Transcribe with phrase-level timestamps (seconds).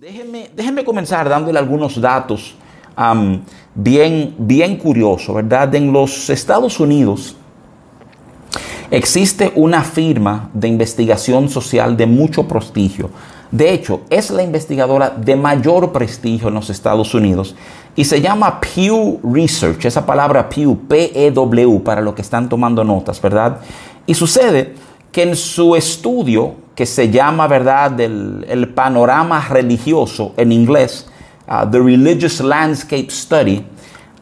[0.00, 2.54] Déjenme, comenzar dándole algunos datos
[3.74, 5.74] bien, bien curiosos, ¿verdad?
[5.74, 7.34] En los Estados Unidos
[8.92, 13.10] existe una firma de investigación social de mucho prestigio.
[13.50, 17.56] De hecho, es la investigadora de mayor prestigio en los Estados Unidos
[17.96, 23.20] y se llama Pew Research, esa palabra Pew, P-E-W, para los que están tomando notas,
[23.20, 23.58] ¿verdad?
[24.06, 24.74] Y sucede
[25.10, 31.08] que en su estudio que se llama, ¿verdad?, el panorama religioso en inglés,
[31.48, 33.66] uh, The Religious Landscape Study,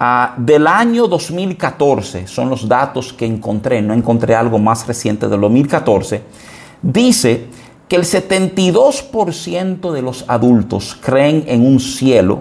[0.01, 5.43] uh, del año 2014, son los datos que encontré, no encontré algo más reciente del
[5.43, 6.23] 2014,
[6.81, 7.45] dice
[7.87, 12.41] que el 72% de los adultos creen en un cielo,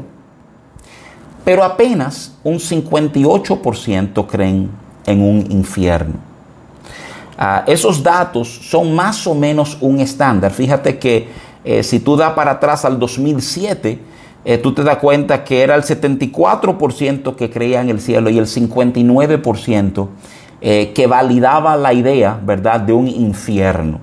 [1.43, 4.71] pero apenas un 58% creen
[5.05, 6.24] en un infierno.
[7.37, 10.51] Ah, esos datos son más o menos un estándar.
[10.51, 11.27] Fíjate que
[11.65, 13.99] eh, si tú das para atrás al 2007,
[14.45, 18.37] eh, tú te das cuenta que era el 74% que creía en el cielo y
[18.37, 20.07] el 59%
[20.61, 23.99] eh, que validaba la idea, ¿verdad?, de un infierno.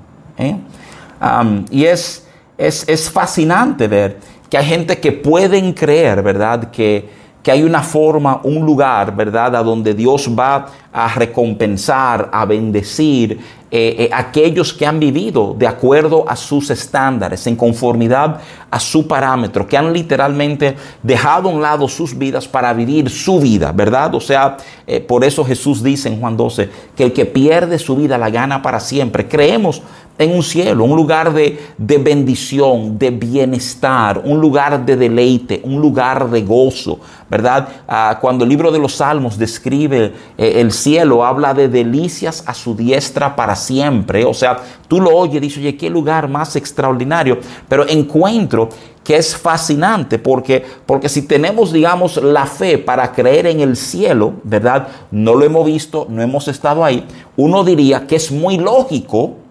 [1.71, 2.27] y es,
[2.59, 4.19] es, es fascinante ver
[4.51, 9.57] que hay gente que pueden creer, ¿verdad?, que que hay una forma, un lugar, ¿verdad?,
[9.57, 13.41] a donde Dios va a recompensar, a bendecir
[13.75, 18.39] eh, eh, aquellos que han vivido de acuerdo a sus estándares, en conformidad
[18.71, 23.41] a su parámetro, que han literalmente dejado a un lado sus vidas para vivir su
[23.41, 24.15] vida, ¿verdad?
[24.15, 27.97] O sea, eh, por eso Jesús dice en Juan 12 que el que pierde su
[27.97, 29.27] vida la gana para siempre.
[29.27, 29.81] Creemos
[30.19, 36.29] en un cielo, un lugar de, bendición, de bienestar, un lugar de deleite, un lugar
[36.31, 37.69] de gozo, ¿verdad?
[37.89, 42.55] Ah, cuando el libro de los Salmos describe eh, el cielo, habla de delicias a
[42.55, 47.39] su diestra para siempre, o sea, tú lo oyes dices, oye, qué lugar más extraordinario,
[47.69, 48.69] pero encuentro
[49.03, 54.35] que es fascinante porque, porque si tenemos, digamos, la fe para creer en el cielo,
[54.45, 54.89] ¿verdad?
[55.11, 59.42] No lo hemos visto, no hemos estado ahí, uno diría que es muy lógico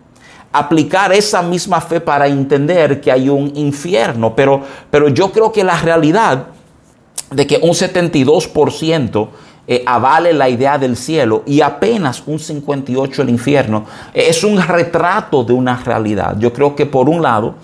[0.52, 5.64] aplicar esa misma fe para entender que hay un infierno, pero, pero yo creo que
[5.64, 6.48] la realidad
[7.30, 9.28] de que un 72%
[9.68, 14.62] eh, avale la idea del cielo y apenas un 58% el infierno, eh, es un
[14.62, 16.36] retrato de una realidad.
[16.40, 17.56] Yo creo que por un lado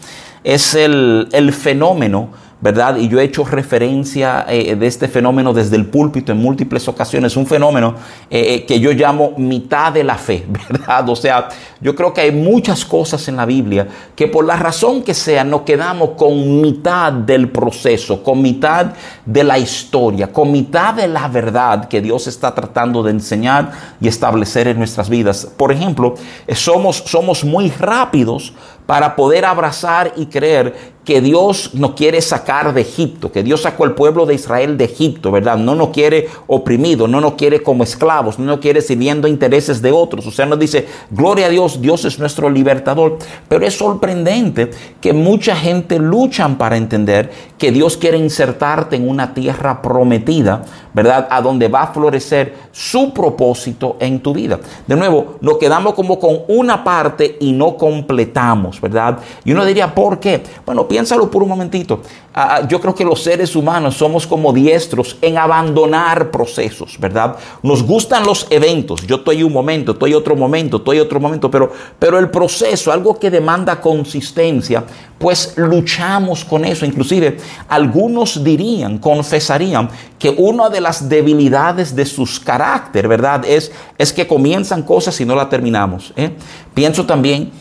[0.44, 2.98] es el, el fenómeno ¿verdad?
[2.98, 7.38] Y yo he hecho referencia eh, de este fenómeno desde el púlpito en múltiples ocasiones,
[7.38, 7.94] un fenómeno
[8.32, 11.08] eh, eh, que yo llamo mitad de la fe, ¿verdad?
[11.08, 15.04] O sea, yo creo que hay muchas cosas en la Biblia que por la razón
[15.04, 18.88] que sea nos quedamos con mitad del proceso, con mitad
[19.24, 24.08] de la historia, con mitad de la verdad que Dios está tratando de enseñar y
[24.08, 25.48] establecer en nuestras vidas.
[25.58, 26.16] Por ejemplo,
[26.56, 28.54] somos, somos muy rápidos
[28.88, 33.86] para poder abrazar y creer que Dios nos quiere sacar de Egipto, que Dios sacó
[33.86, 35.56] al pueblo de Israel de Egipto, ¿verdad?
[35.56, 39.94] No nos quiere oprimido, no nos quiere como esclavos, no nos quiere sirviendo intereses de
[39.94, 40.28] otros.
[40.28, 43.20] O sea, nos dice, gloria a Dios, Dios es nuestro libertador.
[43.48, 49.34] Pero es sorprendente que mucha gente luchan para entender que Dios quiere insertarte en una
[49.34, 51.30] tierra prometida, ¿verdad?
[51.32, 54.60] A donde va a florecer su propósito en tu vida.
[54.86, 59.20] De nuevo, nos quedamos como con una parte y no completamos, ¿verdad?
[59.44, 60.44] Y uno diría, ¿por qué?
[60.66, 62.02] Bueno, piénsalo por un momentito.
[62.34, 67.36] Ah, ah, yo creo que los seres humanos somos como diestros en abandonar procesos, ¿verdad?
[67.64, 69.06] Nos gustan los eventos.
[69.08, 73.18] Yo estoy un momento, estoy otro momento, estoy otro momento, pero, pero el proceso, algo
[73.18, 74.84] que demanda consistencia,
[75.18, 76.86] pues luchamos con eso.
[76.86, 79.90] Inclusive algunos dirían, confesarían
[80.20, 83.46] que una de las debilidades de sus carácter, ¿verdad?
[83.46, 86.14] Es, es que comienzan cosas y no las terminamos.
[86.16, 86.32] ¿eh?
[86.74, 87.52] Pienso también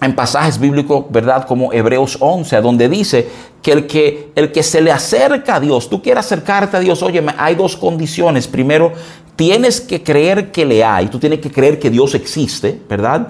[0.00, 1.46] en pasajes bíblicos, ¿verdad?
[1.46, 3.28] Como Hebreos 11, donde dice
[3.62, 7.02] que el, que el que se le acerca a Dios, tú quieres acercarte a Dios,
[7.02, 8.48] oye, hay dos condiciones.
[8.48, 8.92] Primero,
[9.36, 13.28] tienes que creer que le hay, tú tienes que creer que Dios existe, ¿verdad?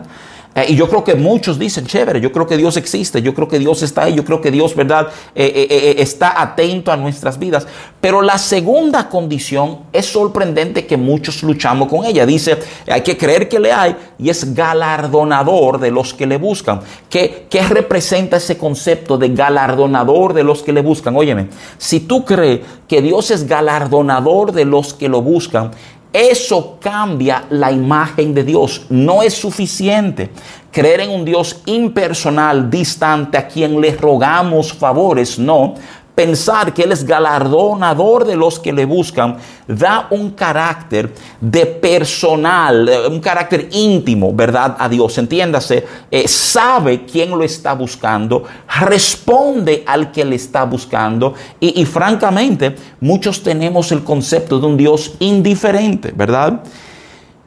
[0.54, 3.46] Eh, y yo creo que muchos dicen, chévere, yo creo que Dios existe, yo creo
[3.46, 7.38] que Dios está ahí, yo creo que Dios, ¿verdad?, eh, eh, está atento a nuestras
[7.38, 7.66] vidas.
[8.00, 12.26] Pero la segunda condición es sorprendente que muchos luchamos con ella.
[12.26, 12.58] Dice,
[12.88, 16.80] hay que creer que le hay y es galardonador de los que le buscan.
[17.08, 21.14] ¿Qué, qué representa ese concepto de galardonador de los que le buscan?
[21.14, 21.48] Óyeme,
[21.78, 25.70] si tú crees que Dios es galardonador de los que lo buscan,
[26.12, 28.86] eso cambia la imagen de Dios.
[28.88, 30.30] No es suficiente
[30.72, 35.74] creer en un Dios impersonal, distante, a quien le rogamos favores, no.
[36.20, 42.86] Pensar que Él es galardonador de los que le buscan, da un carácter de personal,
[42.86, 44.76] eh, un carácter íntimo, ¿verdad?
[44.78, 48.44] A Dios, entiéndase, eh, sabe quién lo está buscando,
[48.80, 55.14] responde al que le está buscando y, francamente muchos tenemos el concepto de un Dios
[55.20, 56.62] indiferente, ¿verdad?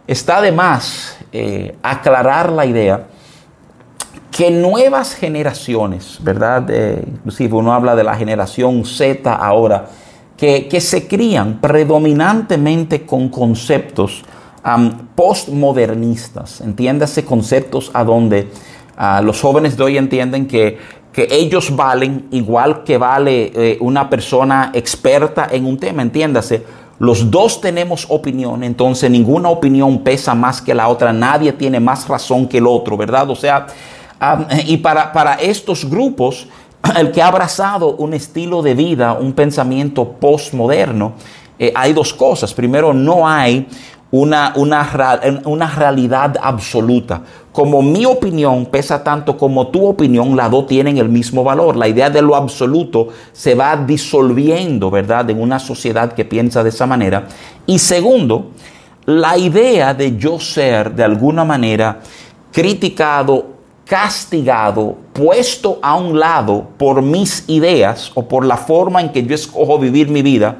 [0.08, 3.06] Está de más eh, aclarar la idea
[4.36, 6.68] que nuevas generaciones, ¿verdad?
[7.08, 9.86] inclusive uno habla de la generación Z ahora,
[10.36, 14.24] que, se crían predominantemente con conceptos
[15.16, 18.50] postmodernistas, entiéndase conceptos a donde
[19.22, 20.80] los jóvenes de hoy entienden que,
[21.14, 26.66] que ellos valen igual que vale eh, una persona experta en un tema, entiéndase.
[27.00, 32.08] Los dos tenemos opinión, entonces ninguna opinión pesa más que la otra, nadie tiene más
[32.08, 33.30] razón que el otro, ¿verdad?
[33.30, 33.68] O sea,
[34.20, 36.48] Ah, y para, para estos grupos,
[36.98, 41.14] el que ha abrazado un estilo de vida, un pensamiento postmoderno,
[41.60, 42.54] eh, hay dos cosas.
[42.54, 43.68] Primero, no hay
[44.12, 47.22] una, una, una, realidad absoluta.
[47.52, 51.76] Como mi opinión pesa tanto como tu opinión, las dos tienen el mismo valor.
[51.76, 56.70] La idea de lo absoluto se va disolviendo, ¿verdad?, en una sociedad que piensa de
[56.70, 57.28] esa manera.
[57.66, 58.52] Y segundo,
[59.06, 62.00] la idea de yo ser de alguna manera
[62.52, 63.48] criticado
[63.86, 69.36] castigado, puesto a un lado por mis ideas o por la forma en que yo
[69.36, 70.58] escojo vivir mi vida,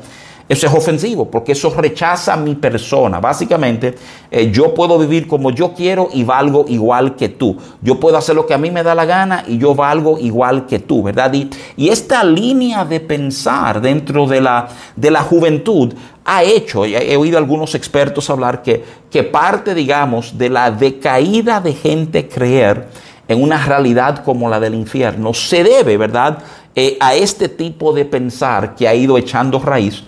[0.50, 3.20] eso es ofensivo porque eso rechaza mi persona.
[3.22, 3.96] Básicamente,
[4.30, 7.58] eh, yo puedo vivir como yo quiero y valgo igual que tú.
[7.82, 10.66] Yo puedo hacer lo que a mí me da la gana y yo valgo igual
[10.66, 11.34] que tú, ¿verdad?
[11.34, 14.68] Y, y esta línea de pensar dentro de la,
[14.98, 15.94] de la juventud
[16.26, 21.74] ha hecho, he oído algunos expertos hablar que, que parte, digamos, de la decaída de
[21.74, 22.88] gente creer
[23.28, 26.40] en una realidad como la del infierno se debe, ¿verdad?,
[26.76, 30.04] eh, a este tipo de pensar que ha ido echando raíz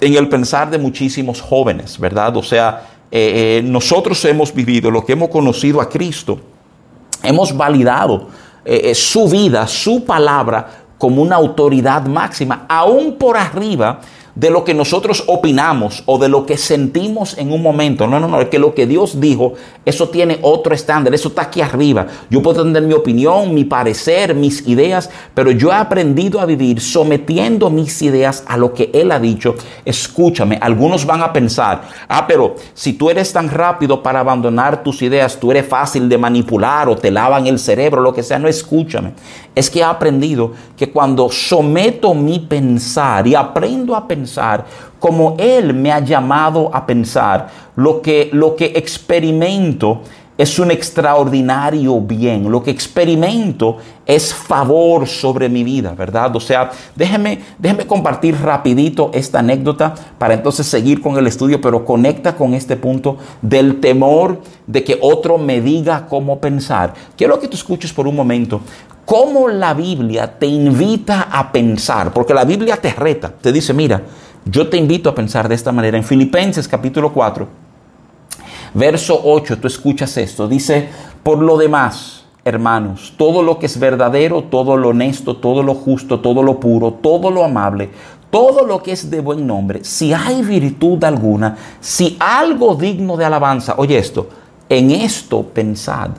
[0.00, 2.36] en el pensar de muchísimos jóvenes, ¿verdad?
[2.36, 6.40] O sea, eh, eh, nosotros hemos vivido lo que hemos conocido a Cristo,
[7.22, 8.28] hemos validado
[8.94, 10.68] su vida, su palabra
[10.98, 14.00] como una autoridad máxima, aún por arriba
[14.40, 18.06] de lo que nosotros opinamos o de lo que sentimos en un momento.
[18.06, 19.52] No, no, no, es que lo que Dios dijo,
[19.84, 22.06] eso tiene otro estándar, eso está aquí arriba.
[22.30, 26.80] Yo puedo tener mi opinión, mi parecer, mis ideas, pero yo he aprendido a vivir
[26.80, 29.56] sometiendo mis ideas a lo que Él ha dicho.
[29.84, 35.02] Escúchame, algunos van a pensar, ah, pero si tú eres tan rápido para abandonar tus
[35.02, 38.48] ideas, tú eres fácil de manipular o te lavan el cerebro, lo que sea, no
[38.48, 39.12] escúchame.
[39.54, 44.29] Es que he aprendido que cuando someto mi pensar y aprendo a pensar,
[44.98, 47.48] como Él me ha llamado a pensar.
[47.76, 50.02] Lo que, lo que experimento
[50.40, 52.50] es un extraordinario bien.
[52.50, 53.76] Lo que experimento
[54.06, 56.34] es favor sobre mi vida, ¿verdad?
[56.34, 61.84] O sea, déjeme, déjeme compartir rapidito esta anécdota para entonces seguir con el estudio, pero
[61.84, 66.94] conecta con este punto del temor de que otro me diga cómo pensar.
[67.18, 68.62] Quiero que tú escuches por un momento
[69.04, 74.00] cómo la Biblia te invita a pensar, porque la Biblia te reta, te dice, mira,
[74.46, 75.98] yo te invito a pensar de esta manera.
[75.98, 77.69] En Filipenses capítulo 4,
[78.74, 80.88] verso 8, tú escuchas esto, dice,
[81.22, 86.20] por lo demás, hermanos, todo lo que es verdadero, todo lo honesto, todo lo justo,
[86.20, 87.90] todo lo puro, todo lo amable,
[88.30, 93.24] todo lo que es de buen nombre, si hay virtud alguna, si algo digno de
[93.24, 94.28] alabanza, oye esto,
[94.68, 96.10] en esto pensad.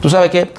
[0.00, 0.52] Tú sabes que e-,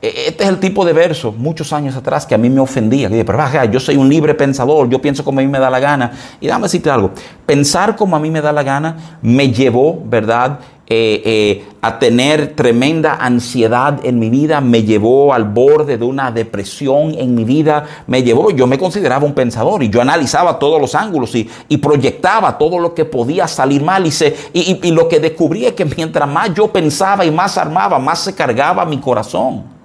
[0.00, 3.08] este es el tipo de verso, muchos años atrás, que a mí me ofendía.
[3.08, 5.80] Que pero yo soy un libre pensador, yo pienso como a mí me da la
[5.80, 6.12] gana.
[6.40, 7.10] Y dame decirte algo,
[7.44, 10.60] pensar como a mí me da la gana me llevó, ¿verdad?
[10.90, 16.30] Eh, eh, a tener tremenda ansiedad en mi vida, me llevó al borde de una
[16.30, 20.80] depresión en mi vida, me llevó, yo me consideraba un pensador y yo analizaba todos
[20.80, 25.08] los ángulos y, proyectaba todo lo que podía salir mal y, se, y, y lo
[25.08, 28.98] que descubrí es que mientras más yo pensaba y más armaba, más se cargaba mi
[28.98, 29.77] corazón.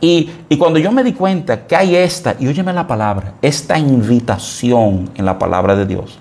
[0.00, 5.10] Y, cuando yo me di cuenta que hay esta, y óyeme la palabra, esta invitación
[5.14, 6.18] en la palabra de Dios,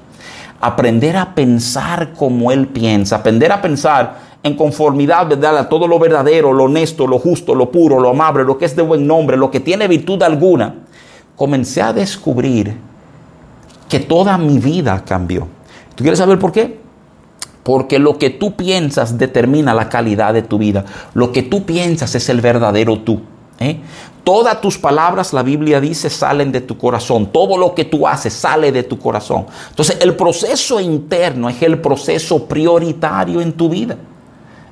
[0.61, 5.57] aprender a pensar como Él piensa, aprender a pensar en conformidad ¿verdad?
[5.57, 8.75] a todo lo verdadero, lo honesto, lo justo, lo puro, lo amable, lo que es
[8.75, 10.75] de buen nombre, lo que tiene virtud alguna,
[11.35, 12.77] comencé a descubrir
[13.89, 15.47] que toda mi vida cambió.
[15.95, 16.79] ¿Tú quieres saber por qué?
[17.63, 20.85] Porque lo que tú piensas determina la calidad de tu vida.
[21.13, 23.21] Lo que tú piensas es el verdadero tú.
[23.59, 23.79] ¿Eh?
[24.23, 27.27] Todas tus palabras, la Biblia dice, salen de tu corazón.
[27.27, 29.45] Todo lo que tú haces sale de tu corazón.
[29.69, 33.97] Entonces, el proceso interno es el proceso prioritario en tu vida.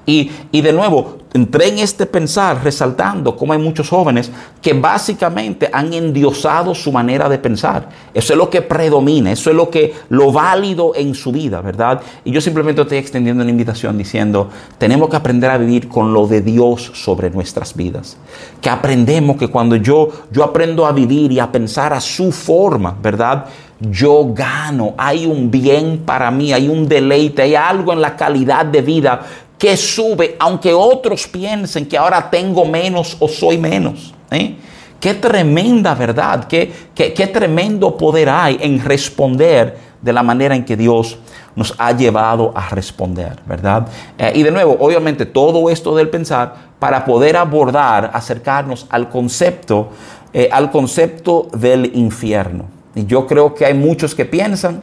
[0.05, 4.29] Y, y, de nuevo, entré en este pensar resaltando cómo hay muchos jóvenes
[4.62, 7.89] que básicamente han endiosado su manera de pensar.
[8.13, 12.01] Eso es lo que predomina, eso es lo que lo válido en su vida, ¿verdad?
[12.24, 16.27] Y yo simplemente estoy extendiendo una invitación diciendo, tenemos que aprender a vivir con lo
[16.27, 18.17] de Dios sobre nuestras vidas.
[18.62, 22.98] Que aprendemos que cuando yo yo aprendo a vivir y a pensar a su forma,
[23.01, 23.45] ¿verdad?
[23.91, 28.65] yo gano, hay un bien para mí, hay un deleite, hay algo en la calidad
[28.65, 29.25] de vida
[29.63, 34.13] que sube, aunque otros piensen que ahora tengo menos o soy menos.
[34.29, 34.58] ¿eh?
[35.00, 40.65] Qué tremenda verdad, qué, qué, qué, tremendo poder hay en responder de la manera en
[40.65, 41.17] que Dios
[41.55, 43.88] nos ha llevado a responder, ¿verdad?
[44.17, 49.91] Eh, y de nuevo, obviamente todo esto del pensar para poder abordar, acercarnos al concepto,
[50.34, 52.65] eh, al concepto del infierno.
[52.96, 54.82] Y yo creo que hay muchos que piensan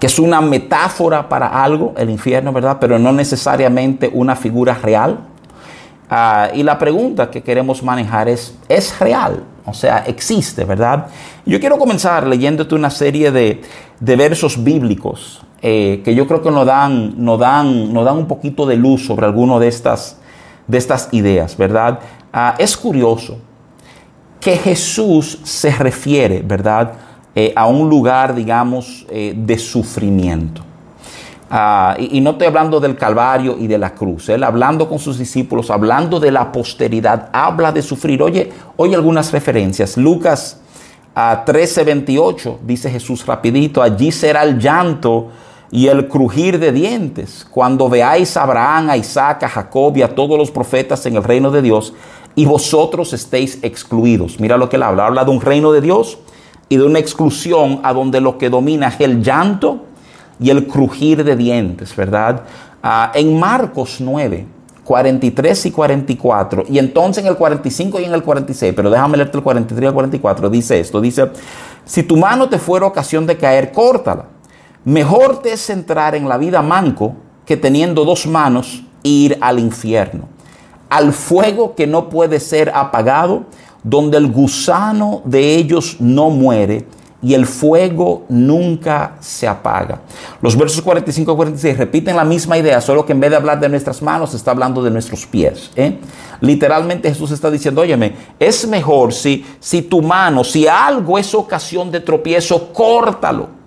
[0.00, 2.78] que es una metáfora para algo, el infierno, ¿verdad?
[2.80, 5.18] Pero no necesariamente una figura real.
[6.08, 9.44] Ah, y la pregunta que queremos manejar es, ¿es real?
[9.66, 11.06] O sea, existe, ¿verdad?
[11.44, 13.60] Yo quiero comenzar leyéndote una serie de,
[14.00, 18.64] versos bíblicos eh, que yo creo que nos dan, nos, dan, nos dan un poquito
[18.64, 20.16] de luz sobre alguno de estas,
[20.66, 22.00] de estas ideas, ¿verdad?
[22.32, 23.36] Ah, es curioso
[24.40, 26.94] que Jesús se refiere, ¿verdad?
[27.34, 30.62] Eh, a un lugar, digamos, eh, de sufrimiento.
[31.48, 34.28] Ah, y, no estoy hablando del Calvario y de la cruz.
[34.28, 38.22] Él hablando con sus discípulos, hablando de la posteridad, habla de sufrir.
[38.22, 39.96] Oye, oye algunas referencias.
[39.96, 40.60] Lucas
[41.14, 45.28] a 13:28 dice Jesús rapidito, allí será el llanto
[45.72, 50.14] y el crujir de dientes cuando veáis a Abraham, a Isaac, a Jacob y a
[50.14, 51.94] todos los profetas en el reino de Dios
[52.36, 54.38] y vosotros estéis excluidos.
[54.38, 55.06] Mira lo que él habla.
[55.06, 56.18] Habla de un reino de Dios
[56.70, 59.86] y de una exclusión a donde lo que domina es el llanto
[60.38, 62.44] y el crujir de dientes, ¿verdad?
[62.82, 64.46] Ah, en Marcos 9,
[64.84, 69.36] 43 y 44, y entonces en el 45 y en el 46, pero déjame leerte
[69.36, 71.30] el 43 y el 44, dice esto, dice,
[71.84, 74.26] si tu mano te fuera ocasión de caer, córtala.
[74.84, 80.28] Mejor te es entrar en la vida manco que teniendo dos manos ir al infierno,
[80.88, 83.44] al fuego que no puede ser apagado
[83.82, 86.86] donde el gusano de ellos no muere
[87.22, 90.00] y el fuego nunca se apaga.
[90.40, 93.60] Los versos 45 y 46 repiten la misma idea, solo que en vez de hablar
[93.60, 95.70] de nuestras manos, está hablando de nuestros pies.
[95.76, 95.98] ¿eh?
[96.40, 101.90] Literalmente Jesús está diciendo, óyeme, es mejor si, si tu mano, si algo es ocasión
[101.90, 103.60] de tropiezo, córtalo.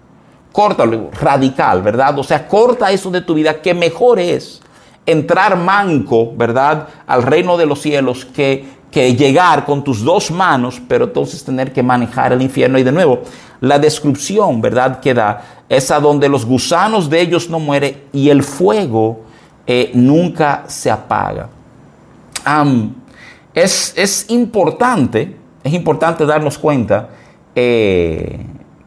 [0.51, 2.17] Córtalo, radical, ¿verdad?
[2.19, 4.61] O sea, corta eso de tu vida, que mejor es
[5.05, 6.87] entrar manco, ¿verdad?
[7.07, 11.73] Al reino de los cielos que que llegar con tus dos manos, pero entonces tener
[11.73, 12.77] que manejar el infierno.
[12.77, 13.21] Y de nuevo,
[13.59, 18.29] la descripción, ¿verdad?, que da es a donde los gusanos de ellos no mueren y
[18.29, 19.21] el fuego
[19.65, 21.49] eh, nunca se apaga.
[23.55, 27.09] es, importante, es importante darnos cuenta
[27.55, 28.45] eh,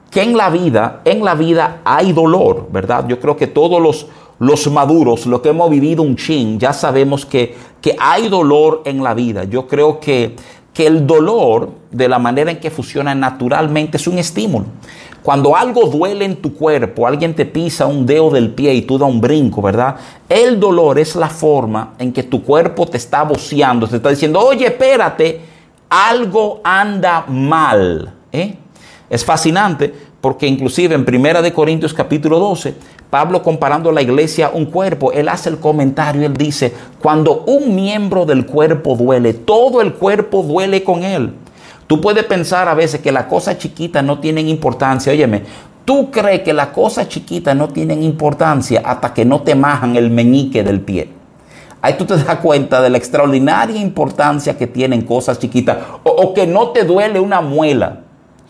[0.09, 3.09] que en la vida, en la vida hay dolor, ¿verdad?
[3.09, 4.07] Yo creo que todos los
[4.39, 9.03] los maduros, lo que hemos vivido un chin, ya sabemos que, que hay dolor en
[9.03, 9.45] la vida.
[9.45, 10.37] Yo creo que,
[10.75, 14.67] que el dolor, de la manera en que funciona naturalmente, es un estímulo.
[15.23, 18.97] Cuando algo duele en tu cuerpo, alguien te pisa un dedo del pie y tú
[18.97, 19.97] das un brinco, ¿verdad?
[20.29, 24.39] El dolor es la forma en que tu cuerpo te está boceando, te está diciendo,
[24.39, 25.41] oye, espérate,
[25.89, 28.13] algo anda mal.
[28.31, 28.57] ¿eh?
[29.11, 29.93] Es fascinante
[30.27, 32.75] porque inclusive en Primera de Corintios capítulo 12,
[33.11, 37.77] Pablo comparando la iglesia a un cuerpo, él hace el comentario, él dice, cuando un
[37.77, 41.33] miembro del cuerpo duele, todo el cuerpo duele con él.
[41.87, 45.13] Tú puedes pensar a veces que las cosas chiquitas no tienen importancia.
[45.13, 45.45] Óyeme,
[45.85, 50.11] tú crees que las cosas chiquitas no tienen importancia hasta que no te majan el
[50.11, 51.09] meñique del pie.
[51.81, 56.35] Ahí tú te das cuenta de la extraordinaria importancia que tienen cosas chiquitas o, o
[56.35, 58.01] que no te duele una muela.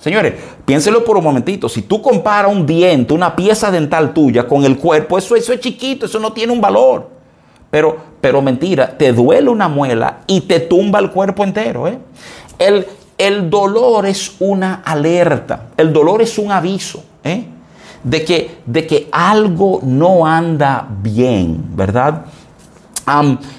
[0.07, 0.35] Señores,
[0.65, 1.69] piénselo por un momentito.
[1.69, 6.07] Si tú comparas un diente, una pieza dental tuya con el cuerpo, eso, es chiquito,
[6.07, 7.11] eso no tiene un valor.
[7.73, 11.89] Pero, pero mentira, te duele una muela y te tumba el cuerpo entero.
[11.89, 11.99] ¿eh?
[12.57, 12.87] El,
[13.19, 17.45] el dolor es una alerta, el dolor es un aviso ¿eh?
[18.05, 22.27] de, que, de que algo no anda bien, ¿verdad?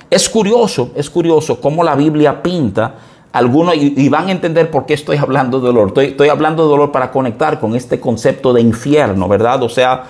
[0.09, 2.95] es curioso, es curioso cómo la Biblia pinta
[3.37, 5.93] algunos, y, van a entender por qué estoy hablando de dolor.
[5.95, 9.61] Estoy, hablando de dolor para conectar con este concepto de infierno, ¿verdad?
[9.61, 10.05] O sea,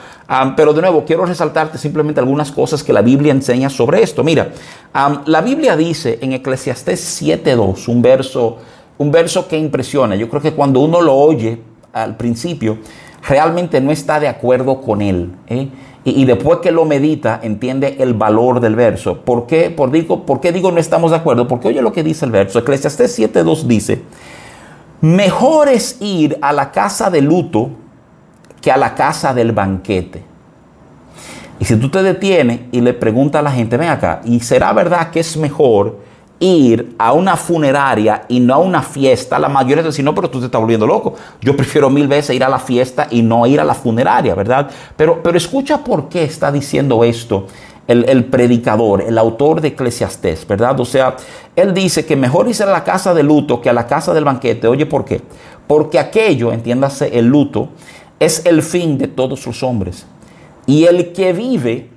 [0.56, 4.24] pero de nuevo, quiero resaltarte simplemente algunas cosas que la Biblia enseña sobre esto.
[4.24, 4.52] Mira,
[5.26, 8.60] la Biblia dice en Eclesiastés 7.2, un verso,
[8.98, 10.16] un verso que impresiona.
[10.16, 11.60] Yo creo que cuando uno lo oye
[11.92, 12.78] al principio,
[13.28, 15.34] realmente no está de acuerdo con él.
[15.48, 15.68] ¿eh?
[16.10, 19.26] Y, después que lo medita, entiende el valor del verso.
[19.26, 21.50] ¿Por qué, por digo, ¿Por qué digo no estamos de acuerdo?
[21.50, 22.60] Porque oye lo que dice el verso.
[22.60, 24.04] Eclesiastés 7.2 dice,
[25.02, 27.72] mejor es ir a la casa de luto
[28.62, 30.24] que a la casa del banquete.
[31.60, 34.72] Y si tú te detienes y le preguntas a la gente, ven acá, ¿y será
[34.72, 36.07] verdad que es mejor
[36.40, 40.40] ir a una funeraria y no a una fiesta, la mayoría dicen, no, pero tú
[40.40, 41.16] te estás volviendo loco.
[41.42, 44.70] Yo prefiero mil veces ir a la fiesta y no ir a la funeraria, ¿verdad?
[44.96, 47.48] Pero, pero escucha por qué está diciendo esto
[47.88, 50.80] el, predicador, el autor de Eclesiastés, ¿verdad?
[50.80, 51.16] O sea,
[51.56, 54.26] él dice que mejor irse a la casa de luto que a la casa del
[54.26, 54.68] banquete.
[54.68, 55.22] Oye, ¿por qué?
[55.68, 57.70] Porque aquello, entiéndase, el luto,
[58.20, 60.06] es el fin de todos los hombres.
[60.66, 61.90] Y el que vive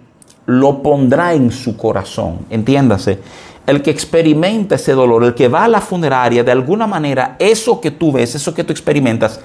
[0.46, 3.18] lo pondrá en su corazón, entiéndase
[3.66, 7.80] el que experimenta ese dolor, el que va a la funeraria, de alguna manera, eso
[7.80, 9.40] que tú ves, eso que tú experimentas,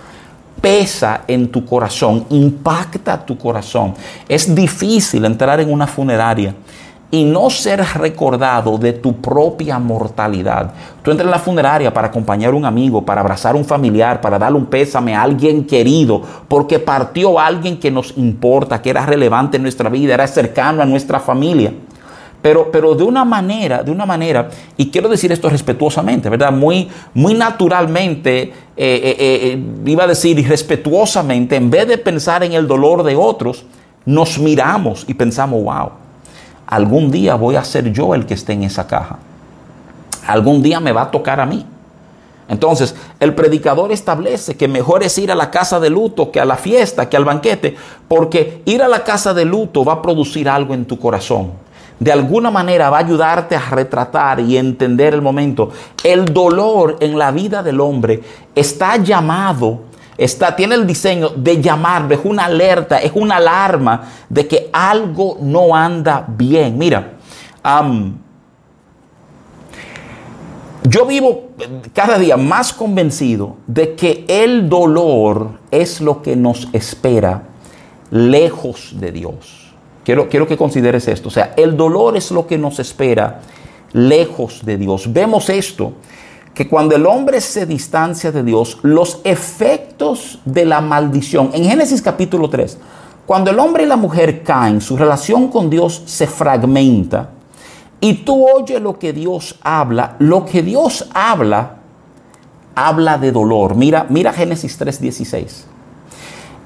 [0.62, 3.94] pesa en tu corazón, impacta tu corazón.
[4.28, 6.56] Es difícil entrar en una funeraria
[7.12, 10.72] y no ser recordado de tu propia mortalidad.
[11.04, 14.22] Tú entras en la funeraria para acompañar a un amigo, para abrazar a un familiar,
[14.22, 19.06] para darle un pésame a alguien querido, porque partió alguien que nos importa, que era
[19.06, 21.74] relevante en nuestra vida, era cercano a nuestra familia
[22.46, 26.52] pero, pero de una manera, de una manera, y quiero decir esto respetuosamente, ¿verdad?
[26.52, 32.54] Muy, muy naturalmente, eh, eh, eh, iba a decir irrespetuosamente, en vez de pensar en
[32.54, 33.66] el dolor de otros,
[34.06, 35.90] nos miramos y pensamos, wow,
[36.68, 39.18] algún día voy a ser yo el que esté en esa caja.
[40.28, 41.66] Algún día me va a tocar a mí.
[42.48, 46.46] Entonces, el predicador establece que mejor es ir a la casa de luto que a
[46.46, 47.76] la fiesta, que al banquete,
[48.08, 51.65] porque ir a la casa de luto va a producir algo en tu corazón
[52.00, 55.72] de alguna manera va a ayudarte a retratar y entender el momento.
[56.04, 58.22] El dolor en la vida del hombre
[58.54, 59.84] está llamado,
[60.18, 65.38] está, tiene el diseño de llamar, es una alerta, es una alarma de que algo
[65.42, 66.78] no anda bien.
[66.78, 67.14] Mira,
[70.84, 71.50] yo vivo
[71.94, 77.44] cada día más convencido de que el dolor es lo que nos espera
[78.12, 79.65] lejos de Dios.
[80.06, 81.30] Quiero, que consideres esto.
[81.30, 83.42] O sea, el dolor es lo que nos espera
[83.92, 85.12] lejos de Dios.
[85.12, 85.94] Vemos esto,
[86.54, 92.04] que cuando el hombre se distancia de Dios, los efectos de la maldición, en Génesis
[92.04, 92.78] capítulo 3,
[93.26, 97.32] cuando el hombre y la mujer caen, su relación con Dios se fragmenta
[98.00, 101.78] y tú oyes lo que Dios habla, lo que Dios habla,
[102.76, 103.74] habla de dolor.
[103.74, 105.75] Mira, mira Génesis 3:16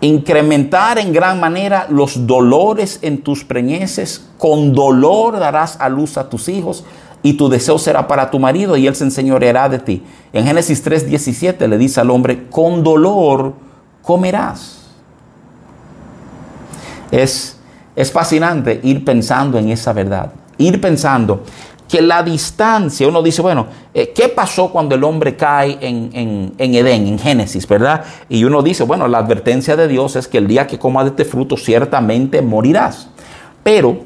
[0.02, 6.30] incrementar en gran manera los dolores en tus preñeces, con dolor darás a luz a
[6.30, 6.86] tus hijos
[7.22, 10.04] y tu deseo será para tu marido y él se enseñoreará de ti.
[10.32, 13.54] En Génesis 3:17 le dice al hombre, con dolor
[14.02, 14.78] comerás.
[17.12, 17.58] Es,
[17.96, 21.44] es fascinante ir pensando en esa verdad, ir pensando
[21.90, 27.08] que la distancia, uno dice, bueno, eh, ¿qué pasó cuando el hombre cae en, Edén,
[27.08, 28.06] en Génesis, verdad?
[28.30, 31.10] Y uno dice, bueno, la advertencia de Dios es que el día que comas de
[31.10, 33.10] este fruto ciertamente morirás.
[33.64, 33.98] Pero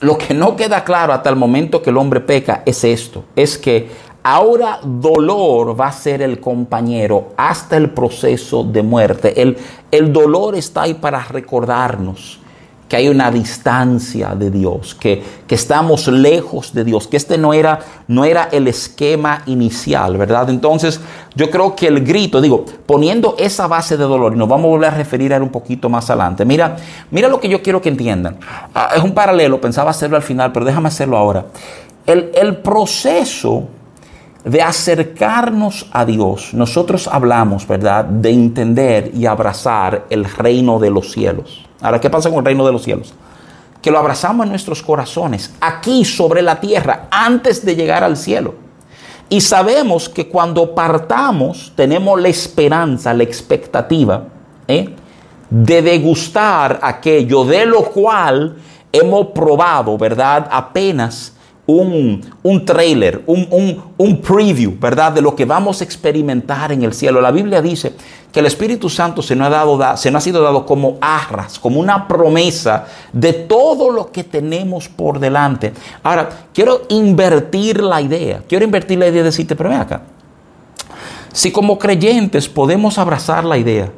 [0.00, 3.56] lo que no queda claro hasta el momento que el hombre peca es esto, es
[3.56, 3.88] que
[4.22, 9.40] ahora dolor va a ser el compañero hasta el proceso de muerte.
[9.40, 9.56] El,
[9.90, 12.40] el dolor está ahí para recordarnos
[12.90, 17.54] que hay una distancia de Dios, que, que, estamos lejos de Dios, que este no
[17.54, 20.50] era, no era el esquema inicial, ¿verdad?
[20.50, 21.00] Entonces
[21.36, 24.68] yo creo que el grito, digo, poniendo esa base de dolor, y nos vamos a
[24.70, 26.78] volver a referir a él un poquito más adelante, mira,
[27.12, 28.38] mira lo que yo quiero que entiendan.
[28.74, 31.46] Ah, es un paralelo, pensaba hacerlo al final, pero déjame hacerlo ahora.
[32.06, 33.68] El, el proceso
[34.44, 41.12] de acercarnos a Dios, nosotros hablamos, ¿verdad?, de entender y abrazar el reino de los
[41.12, 41.69] cielos.
[41.80, 43.12] Ahora, ¿qué pasa con el reino de los cielos?
[43.80, 48.54] Que lo abrazamos en nuestros corazones, aquí sobre la tierra, antes de llegar al cielo.
[49.28, 54.24] Y sabemos que cuando partamos tenemos la esperanza, la expectativa
[54.66, 54.94] ¿eh?
[55.48, 58.56] de degustar aquello de lo cual
[58.92, 60.48] hemos probado, ¿verdad?
[60.50, 61.32] Apenas
[61.66, 65.12] un, un trailer, un, un, preview, ¿verdad?
[65.12, 67.20] De lo que vamos a experimentar en el cielo.
[67.20, 67.94] La Biblia dice
[68.32, 71.58] que el Espíritu Santo se nos ha, dado, se nos ha sido dado como arras,
[71.58, 75.72] como una promesa de todo lo que tenemos por delante.
[76.02, 78.42] Ahora, quiero invertir la idea.
[78.48, 80.02] Quiero invertir la idea de decirte, pero ven acá.
[81.32, 83.90] Si como creyentes podemos abrazar la idea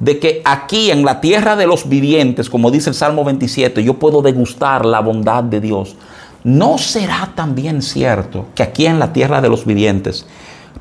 [0.00, 3.94] de que aquí en la tierra de los vivientes, como dice el Salmo 27, yo
[3.94, 5.96] puedo degustar la bondad de Dios.
[6.44, 10.26] ¿No será también cierto que aquí en la tierra de los vivientes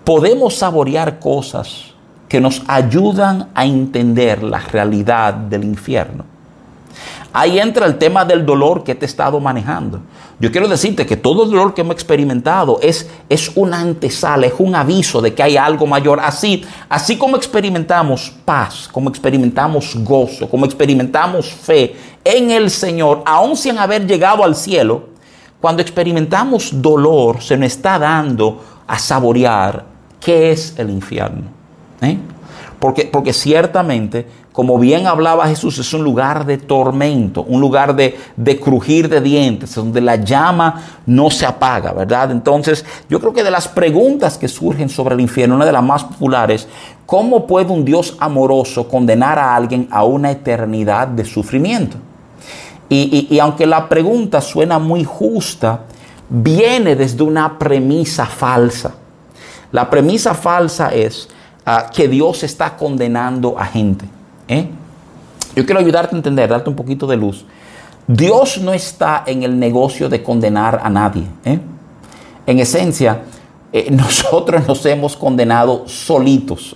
[0.03, 1.93] podemos saborear cosas
[2.27, 6.25] que nos ayudan a entender la realidad del infierno?
[7.31, 10.01] Ahí entra el tema del dolor que te he estado manejando.
[10.37, 14.53] Yo quiero decirte que todo el dolor que hemos experimentado es, es una antesala, es
[14.59, 16.19] un aviso de que hay algo mayor.
[16.19, 21.95] Así, así como experimentamos paz, como experimentamos gozo, como experimentamos fe
[22.25, 25.12] en el Señor, aun sin haber llegado al cielo,
[25.63, 29.85] cuando experimentamos dolor, se nos está dando a saborear
[30.19, 31.43] qué es el infierno.
[32.01, 32.17] ¿eh?
[32.81, 38.15] Porque, porque ciertamente como bien hablaba Jesús, es un lugar de tormento, un lugar de,
[38.61, 42.31] crujir de dientes, donde la llama no se apaga, ¿verdad?
[42.31, 45.81] Entonces, yo creo que de las preguntas que surgen sobre el infierno, una de las
[45.81, 46.67] más populares,
[47.05, 51.97] ¿cómo puede un Dios amoroso condenar a alguien a una eternidad de sufrimiento?
[52.95, 55.81] Y, aunque la pregunta suena muy justa,
[56.29, 58.93] viene desde una premisa falsa.
[59.71, 61.27] La premisa falsa es
[61.65, 64.05] ah, que Dios está condenando a gente.
[64.47, 64.67] ¿Eh?
[65.55, 67.45] Yo quiero ayudarte a entender, darte un poquito de luz.
[68.05, 71.23] Dios no está en el negocio de condenar a nadie.
[71.45, 71.59] ¿eh?
[72.45, 73.21] En esencia,
[73.71, 76.75] eh, nosotros nos hemos condenado solitos.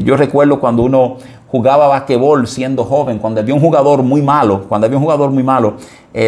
[0.00, 1.18] yo recuerdo cuando uno
[1.54, 5.44] jugaba basquetbol siendo joven, cuando había un jugador muy malo, cuando había un jugador muy
[5.44, 5.74] malo,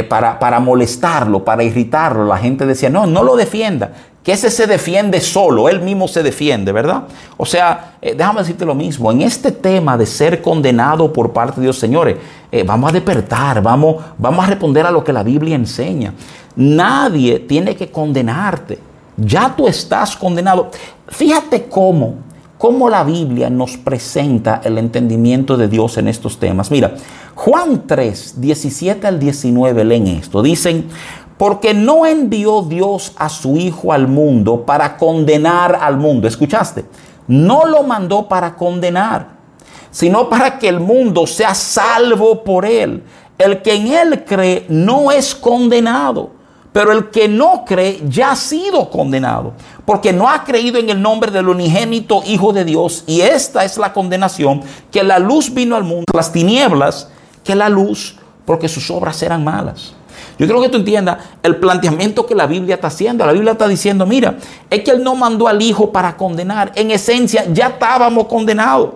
[0.08, 3.92] para, para molestarlo, para irritarlo, la gente decía, no, no lo defienda,
[4.26, 7.04] que ese se defiende solo, él mismo se defiende, ¿verdad?
[7.36, 11.60] O sea, eh, déjame decirte lo mismo, en este tema de ser condenado por parte
[11.60, 12.16] de Dios, señores,
[12.50, 16.12] eh, vamos a despertar, vamos, vamos a responder a lo que la Biblia enseña.
[16.56, 18.80] Nadie tiene que condenarte,
[19.16, 20.72] ya tú estás condenado.
[21.06, 22.16] Fíjate cómo,
[22.66, 26.72] cómo la Biblia nos presenta el entendimiento de Dios en estos temas.
[26.72, 26.96] Mira,
[27.36, 30.88] Juan 3, 17 al 19 leen esto, dicen,
[31.38, 36.26] porque no envió Dios a su Hijo al mundo para condenar al mundo.
[36.26, 36.86] ¿Escuchaste?
[37.28, 39.28] No lo mandó para condenar,
[39.92, 43.04] sino para que el mundo sea salvo por él.
[43.38, 46.30] El que en él cree no es condenado,
[46.76, 49.54] pero el que no cree ya ha sido condenado,
[49.86, 53.02] porque no ha creído en el nombre del unigénito Hijo de Dios.
[53.06, 54.60] Y esta es la condenación,
[54.92, 57.08] que la luz vino al mundo, las tinieblas,
[57.42, 59.94] que la luz, porque sus obras eran malas.
[60.38, 63.24] Yo creo que tú entiendas el planteamiento que la Biblia está haciendo.
[63.24, 64.36] La Biblia está diciendo, mira,
[64.68, 66.72] es que Él no mandó al Hijo para condenar.
[66.74, 68.90] En esencia, ya estábamos condenados.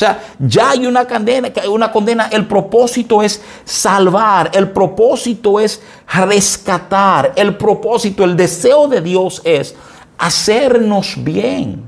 [0.00, 2.30] O sea, ya hay una condena, una condena.
[2.32, 9.74] El propósito es salvar, el propósito es rescatar, el propósito, el deseo de Dios es
[10.16, 11.82] hacernos bien.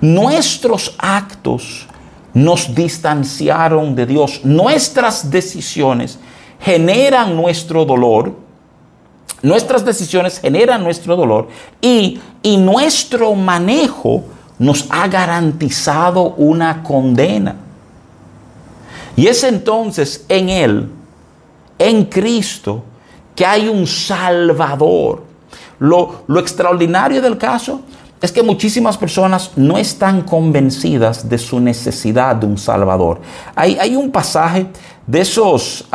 [0.00, 1.86] Nuestros actos
[2.32, 4.40] nos distanciaron de Dios.
[4.42, 6.18] Nuestras decisiones
[6.60, 8.34] generan nuestro dolor,
[9.42, 11.48] nuestras decisiones generan nuestro dolor
[11.82, 14.24] y, y nuestro manejo
[14.60, 17.56] nos ha garantizado una condena.
[19.16, 20.90] Y es entonces en Él,
[21.78, 22.84] en Cristo,
[23.34, 25.24] que hay un Salvador.
[25.78, 27.80] Lo, lo, extraordinario del caso
[28.20, 33.18] es que muchísimas personas no están convencidas de su necesidad de un Salvador.
[33.54, 34.66] Hay, hay un pasaje
[35.06, 35.86] de esos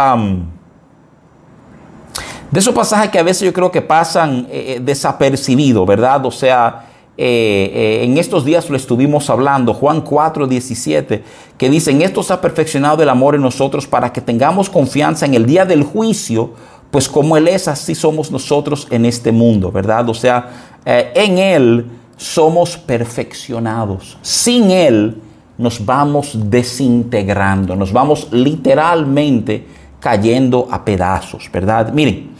[2.49, 6.25] de esos pasajes que a veces yo creo que pasan eh, eh, desapercibidos, ¿verdad?
[6.25, 6.85] O sea,
[7.17, 11.23] eh, en estos días lo estuvimos hablando, Juan 4, 17,
[11.57, 15.25] que dice, en esto se ha perfeccionado el amor en nosotros para que tengamos confianza
[15.25, 16.53] en el día del juicio,
[16.91, 20.07] pues como Él es, así somos nosotros en este mundo, ¿verdad?
[20.09, 21.85] O sea, en Él
[22.17, 24.17] somos perfeccionados.
[24.21, 25.21] Sin Él
[25.57, 29.65] nos vamos desintegrando, nos vamos literalmente
[29.99, 31.91] cayendo a pedazos, ¿verdad?
[31.91, 32.31] Miren,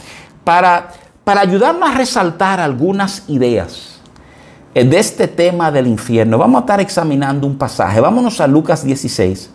[0.44, 0.92] para,
[1.24, 3.95] para ayudarnos a resaltar algunas ideas eh,
[4.84, 8.02] de este tema del infierno, vamos a estar examinando un pasaje.
[8.02, 9.50] Vámonos a Lucas 16,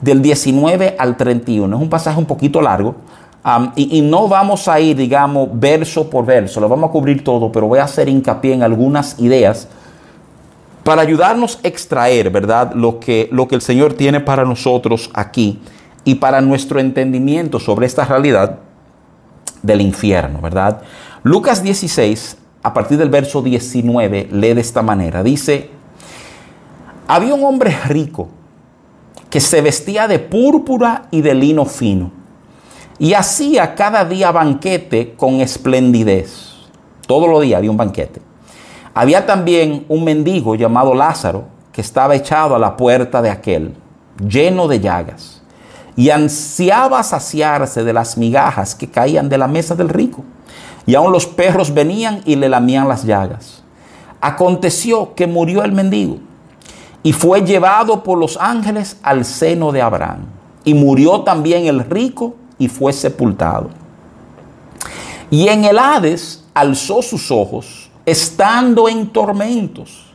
[0.00, 1.76] del 19 al 31.
[1.76, 2.96] Es un pasaje un poquito largo.
[3.76, 7.52] y, y, no vamos a ir, digamos, verso por verso, lo vamos a cubrir todo,
[7.52, 9.68] pero voy a hacer hincapié en algunas ideas
[10.82, 15.60] para ayudarnos a extraer, ¿verdad?, lo que, lo que el Señor tiene para nosotros aquí
[16.04, 18.60] y para nuestro entendimiento sobre esta realidad
[19.62, 20.82] del infierno, ¿verdad?
[21.24, 25.22] Lucas 16, a partir del verso 19, lee de esta manera.
[25.22, 25.70] Dice,
[27.06, 28.26] había un hombre rico
[29.30, 32.10] que se vestía de púrpura y de lino fino
[32.98, 36.56] y hacía cada día banquete con esplendidez.
[37.06, 38.20] Todos los días había un banquete.
[38.94, 43.76] Había también un mendigo llamado Lázaro que estaba echado a la puerta de aquel,
[44.28, 45.40] lleno de llagas
[45.94, 50.24] y ansiaba saciarse de las migajas que caían de la mesa del rico.
[50.86, 53.62] Y aun los perros venían y le lamían las llagas.
[54.20, 56.18] Aconteció que murió el mendigo
[57.02, 60.26] y fue llevado por los ángeles al seno de Abraham.
[60.64, 63.70] y murió también el rico y fue sepultado.
[65.30, 70.12] Y en el Hades alzó sus ojos, estando en tormentos,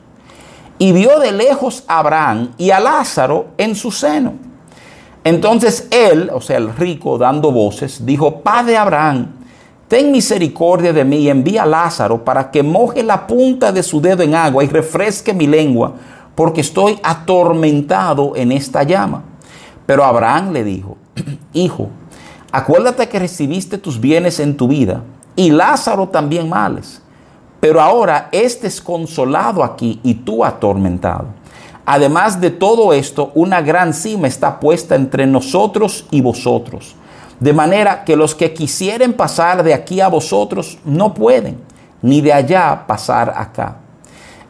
[0.78, 4.34] y vio de lejos a Abraham y a Lázaro en su seno.
[5.24, 9.28] Entonces él, o sea, el rico, dando voces, dijo, Padre Abraham,
[9.92, 14.00] ten misericordia de mí y envía a Lázaro para que moje la punta de su
[14.00, 15.92] dedo en agua y refresque mi lengua,
[16.34, 19.22] porque estoy atormentado en esta llama.
[19.84, 20.96] Pero Abraham le dijo,
[21.52, 21.90] Hijo,
[22.50, 25.02] acuérdate que recibiste tus bienes en tu vida
[25.36, 27.02] y Lázaro también males.
[27.60, 31.26] Pero ahora este es consolado aquí y tú atormentado.
[31.84, 36.96] Además de todo esto, una gran cima está puesta entre nosotros y vosotros.
[37.42, 41.58] De manera que los que quisieren pasar de aquí a vosotros no pueden,
[42.00, 43.78] ni de allá pasar acá.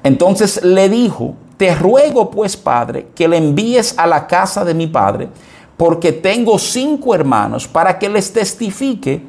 [0.02, 4.88] Entonces le dijo, te ruego pues, Padre, que le envíes a la casa de mi
[4.88, 5.30] Padre,
[5.78, 9.22] porque tengo cinco hermanos, para que les testifique,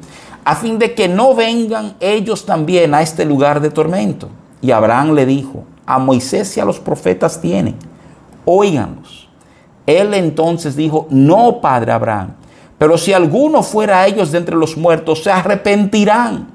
[0.44, 4.28] a fin de que no vengan ellos también a este lugar de tormento.
[4.60, 7.76] Y Abraham le dijo, a Moisés y a los profetas tienen
[8.44, 9.26] óiganlos.
[9.86, 12.34] Él entonces dijo, no, padre Abraham,
[12.78, 16.48] pero si alguno fuera a ellos de entre los muertos, se arrepentirán.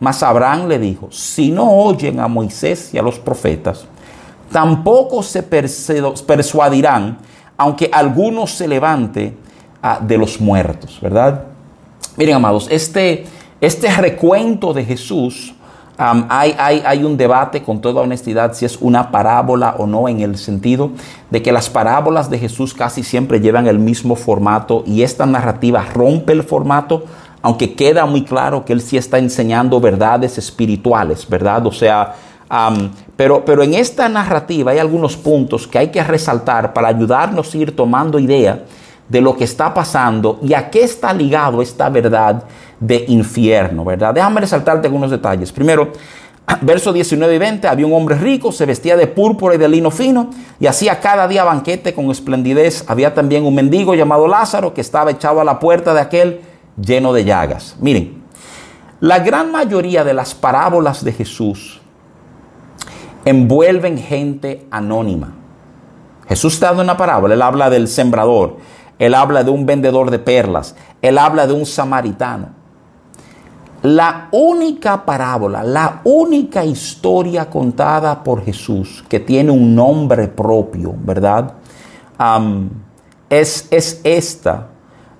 [0.00, 3.84] Mas Abraham le dijo, si no oyen a Moisés y a los profetas,
[4.50, 7.18] tampoco se persuadirán,
[7.56, 9.36] aunque alguno se levante
[9.82, 11.44] ah, de los muertos, ¿verdad?
[12.16, 13.26] Miren, amados, este,
[13.60, 15.54] este recuento de Jesús
[15.98, 20.38] hay, hay, un debate con toda honestidad si es una parábola o no en el
[20.38, 20.92] sentido
[21.30, 25.84] de que las parábolas de Jesús casi siempre llevan el mismo formato y esta narrativa
[25.92, 27.04] rompe el formato,
[27.42, 31.66] aunque queda muy claro que él sí está enseñando verdades espirituales, ¿verdad?
[31.66, 32.14] O sea,
[33.16, 37.58] pero, pero en esta narrativa hay algunos puntos que hay que resaltar para ayudarnos a
[37.58, 38.62] ir tomando idea
[39.08, 42.44] de lo que está pasando y a qué está ligado esta verdad
[42.78, 44.14] de infierno, ¿verdad?
[44.14, 45.50] Déjame resaltarte algunos detalles.
[45.50, 45.92] Primero,
[46.60, 49.90] verso 19 y 20, había un hombre rico, se vestía de púrpura y de lino
[49.90, 52.84] fino y hacía cada día banquete con esplendidez.
[52.86, 56.40] Había también un mendigo llamado Lázaro que estaba echado a la puerta de aquel
[56.80, 57.76] lleno de llagas.
[57.80, 58.22] Miren,
[59.00, 61.80] la gran mayoría de las parábolas de Jesús
[63.24, 65.34] envuelven gente anónima.
[66.28, 68.56] Jesús está dando una parábola, él habla del sembrador,
[68.98, 72.58] él habla de un vendedor de perlas, él habla de un samaritano.
[73.82, 81.54] La única parábola, la única historia contada por Jesús que tiene un nombre propio, ¿verdad?
[83.30, 84.66] es, es, esta,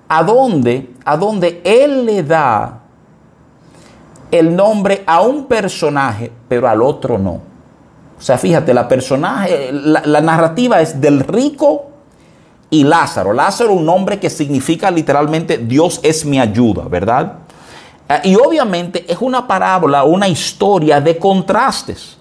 [0.09, 1.17] a donde, a
[1.63, 2.81] Él le da
[4.29, 7.39] el nombre a un personaje, pero al otro no.
[8.17, 11.88] O sea, fíjate, la personaje, la narrativa es del rico
[12.69, 13.33] y Lázaro.
[13.33, 17.39] Lázaro, un nombre que significa literalmente Dios es mi ayuda, ¿verdad?
[18.07, 22.17] Eh, y obviamente es una parábola, una historia de contrastes.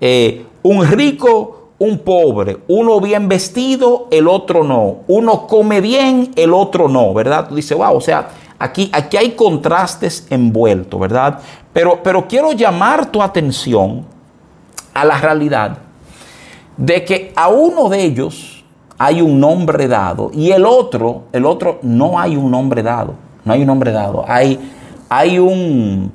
[0.00, 4.98] Eh, un rico, un pobre, uno bien vestido, el otro no.
[5.08, 7.48] Uno come bien, el otro no, ¿verdad?
[7.48, 11.40] Tú dices, wow, o sea, aquí, aquí hay contrastes envueltos, ¿verdad?
[11.72, 14.04] Pero, pero quiero llamar tu atención
[14.94, 15.78] a la realidad
[16.76, 18.51] de que a uno de ellos
[18.98, 23.52] hay un nombre dado y el otro, el otro no hay un nombre dado, no
[23.52, 24.58] hay un nombre dado, hay
[25.12, 26.10] hay un,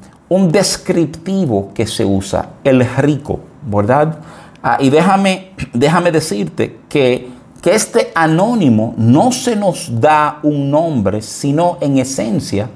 [0.51, 4.17] descriptivo que se usa, el rico, ¿verdad?
[4.63, 7.29] Ah, y déjame, déjame decirte que,
[7.61, 12.71] que este anónimo no se nos da un nombre, sino en esencia,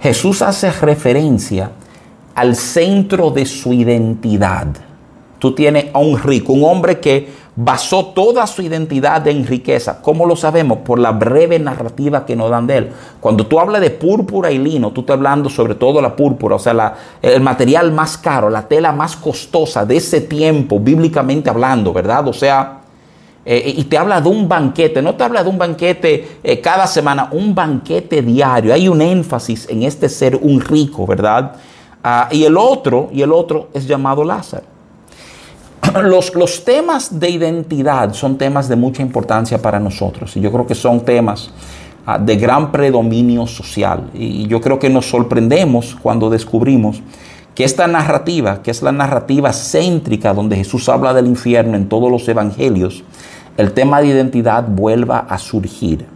[0.00, 1.72] Jesús hace referencia
[2.36, 4.68] al centro de su identidad.
[5.40, 7.28] Tú tienes a un rico, un hombre que
[7.60, 10.00] basó toda su identidad en riqueza.
[10.00, 10.78] ¿Cómo lo sabemos?
[10.78, 12.92] Por la breve narrativa que nos dan de él.
[13.18, 16.58] Cuando tú hablas de púrpura y lino, tú estás hablando sobre todo la púrpura, o
[16.60, 22.28] sea, el material más caro, la tela más costosa de ese tiempo, bíblicamente hablando, ¿verdad?
[22.28, 22.78] O sea,
[23.44, 26.86] eh, y te habla de un banquete, no te habla de un banquete eh, cada
[26.86, 28.72] semana, un banquete diario.
[28.72, 31.56] Hay un énfasis en este ser un rico, ¿verdad?
[32.04, 34.77] Ah, y el otro, y el otro es llamado Lázaro.
[36.02, 40.74] Los, temas de identidad son temas de mucha importancia para nosotros y yo creo que
[40.74, 41.50] son temas
[42.06, 47.02] ah, de gran predominio social y yo creo que nos sorprendemos cuando descubrimos
[47.54, 52.10] que esta narrativa, que es la narrativa céntrica donde Jesús habla del infierno en todos
[52.10, 53.02] los evangelios,
[53.56, 56.06] el tema de identidad vuelva a surgir.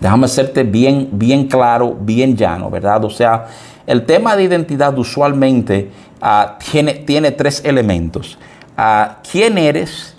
[0.00, 3.02] Déjame hacerte bien, bien claro, bien llano, ¿verdad?
[3.04, 3.46] O sea,
[3.86, 8.36] el tema de identidad usualmente ah, tiene, tiene tres elementos
[8.76, 10.14] a quién eres,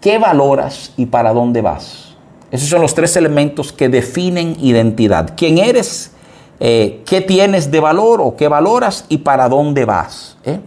[0.00, 2.14] qué valoras y para dónde vas.
[2.50, 5.34] Esos son los tres elementos que definen identidad.
[5.36, 6.12] ¿Quién eres?
[6.60, 10.36] Eh, ¿Qué tienes de valor o qué valoras y para dónde vas?
[10.44, 10.60] ¿eh?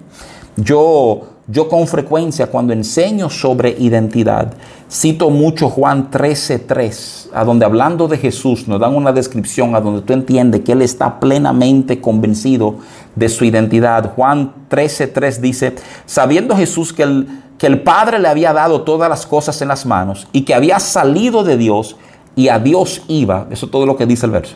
[0.56, 4.54] Yo, yo con frecuencia cuando enseño sobre identidad,
[4.90, 10.02] cito mucho Juan 13:3, a donde hablando de Jesús nos dan una descripción a donde
[10.02, 12.76] tú entiendes que Él está plenamente convencido
[13.16, 14.14] de su identidad.
[14.16, 19.26] Juan 13:3 dice, sabiendo Jesús que el, que el Padre le había dado todas las
[19.26, 21.98] cosas en las manos y que había salido de Dios
[22.36, 24.56] y a Dios iba, eso es todo lo que dice el verso.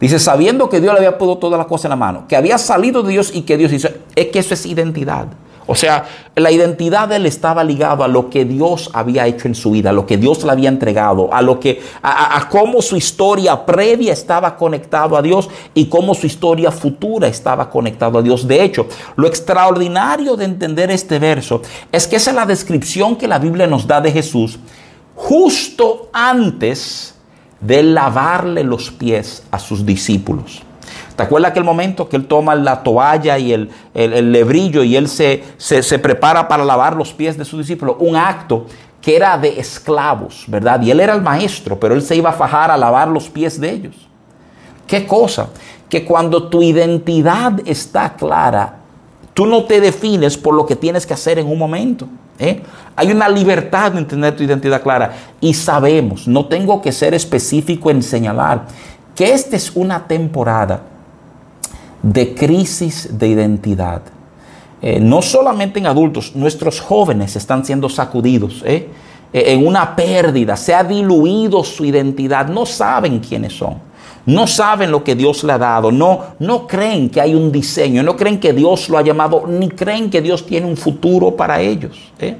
[0.00, 2.56] Dice, sabiendo que Dios le había puesto todas las cosas en la mano, que había
[2.56, 5.26] salido de Dios y que Dios hizo, es que eso es identidad.
[5.70, 9.54] O sea, la identidad de él estaba ligado a lo que Dios había hecho en
[9.54, 12.96] su vida, a lo que Dios le había entregado, a lo que, a, cómo su
[12.96, 18.48] historia previa estaba conectado a Dios y cómo su historia futura estaba conectado a Dios.
[18.48, 21.60] De hecho, lo extraordinario de entender este verso
[21.92, 24.58] es que esa es la descripción que la Biblia nos da de Jesús
[25.14, 27.14] justo antes
[27.60, 30.62] de lavarle los pies a sus discípulos.
[31.18, 35.08] ¿Te acuerdas aquel momento que él toma la toalla y el, el, lebrillo y él
[35.08, 37.96] se, se, se, prepara para lavar los pies de sus discípulos?
[37.98, 38.66] Un acto
[39.00, 40.80] que era de esclavos, ¿verdad?
[40.80, 43.60] Y él era el maestro, pero él se iba a fajar a lavar los pies
[43.60, 43.96] de ellos.
[44.86, 45.48] ¿Qué cosa?
[45.88, 48.76] Que cuando tu identidad está clara,
[49.34, 52.06] tú no te defines por lo que tienes que hacer en un momento.
[52.38, 52.62] ¿Eh?
[52.94, 57.90] Hay una libertad en tener tu identidad clara y sabemos, no tengo que ser específico
[57.90, 58.66] en señalar
[59.16, 60.80] que esta es una temporada
[62.12, 64.02] de crisis de identidad.
[64.80, 68.88] Eh, no solamente en adultos, nuestros jóvenes están siendo sacudidos ¿eh?
[69.32, 73.88] en una pérdida, se ha diluido su identidad, no saben quiénes son.
[74.24, 78.02] No saben lo que Dios le ha dado, no, no creen que hay un diseño,
[78.02, 81.60] no creen que Dios lo ha llamado, ni creen que Dios tiene un futuro para
[81.62, 81.98] ellos.
[82.18, 82.36] ¿eh?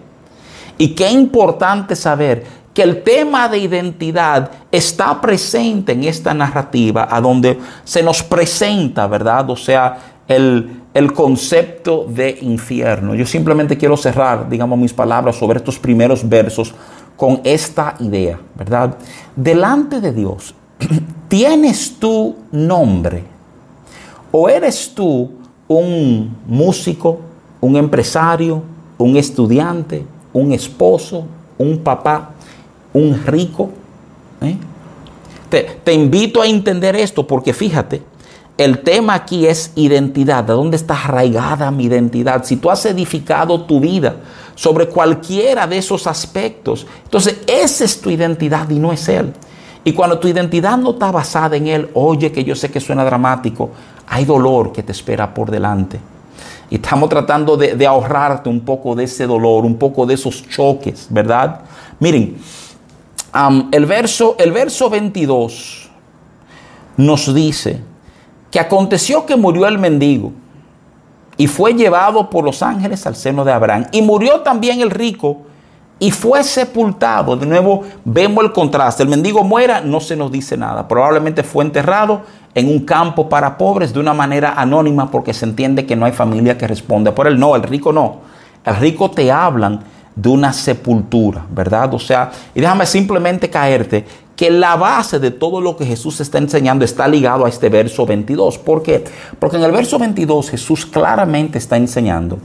[0.76, 2.44] Y qué importante saber
[2.78, 9.08] que el tema de identidad está presente en esta narrativa, a donde se nos presenta,
[9.08, 9.50] ¿verdad?
[9.50, 13.16] O sea, el, el concepto de infierno.
[13.16, 16.72] Yo simplemente quiero cerrar, digamos, mis palabras sobre estos primeros versos
[17.16, 18.94] con esta idea, ¿verdad?
[19.34, 20.54] Delante de Dios,
[21.28, 23.24] ¿Tienes tu nombre?
[24.30, 25.32] ¿O eres tú
[25.66, 27.18] un músico,
[27.60, 28.62] un empresario,
[28.96, 31.26] un estudiante, un esposo,
[31.58, 32.30] un papá,
[32.92, 33.70] un rico?
[34.40, 34.56] ¿Eh?
[35.48, 38.02] Te, te, invito a entender esto porque fíjate,
[38.58, 40.42] el tema aquí es identidad.
[40.42, 42.44] ¿De dónde está arraigada mi identidad?
[42.44, 44.16] Si tú has edificado tu vida
[44.56, 49.32] sobre cualquiera de esos aspectos, entonces esa es tu identidad y no es Él.
[49.84, 53.04] Y cuando tu identidad no está basada en Él, oye que yo sé que suena
[53.04, 53.70] dramático,
[54.08, 56.00] hay dolor que te espera por delante.
[56.68, 60.46] Y estamos tratando de, de ahorrarte un poco de ese dolor, un poco de esos
[60.48, 61.60] choques, ¿verdad?
[62.00, 62.36] Miren,
[63.72, 65.90] el, verso, el verso 22
[66.96, 67.80] nos dice
[68.50, 70.32] que aconteció que murió el mendigo
[71.36, 73.86] y fue llevado por los ángeles al seno de Abraham.
[73.92, 75.42] Y murió también el rico
[76.00, 77.36] y fue sepultado.
[77.36, 79.04] De nuevo vemos el contraste.
[79.04, 80.88] El mendigo muera, no se nos dice nada.
[80.88, 82.22] Probablemente fue enterrado
[82.54, 86.12] en un campo para pobres de una manera anónima porque se entiende que no hay
[86.12, 87.38] familia que responda por él.
[87.38, 88.16] No, el rico no.
[88.64, 89.80] El rico te hablan
[90.18, 91.94] de una sepultura, ¿verdad?
[91.94, 94.04] O sea, y déjame simplemente caerte
[94.34, 98.04] que la base de todo lo que Jesús está enseñando está ligado a este verso
[98.04, 98.58] 22.
[98.58, 99.04] ¿Por qué?
[99.38, 102.38] Porque en el verso 22 Jesús claramente está enseñando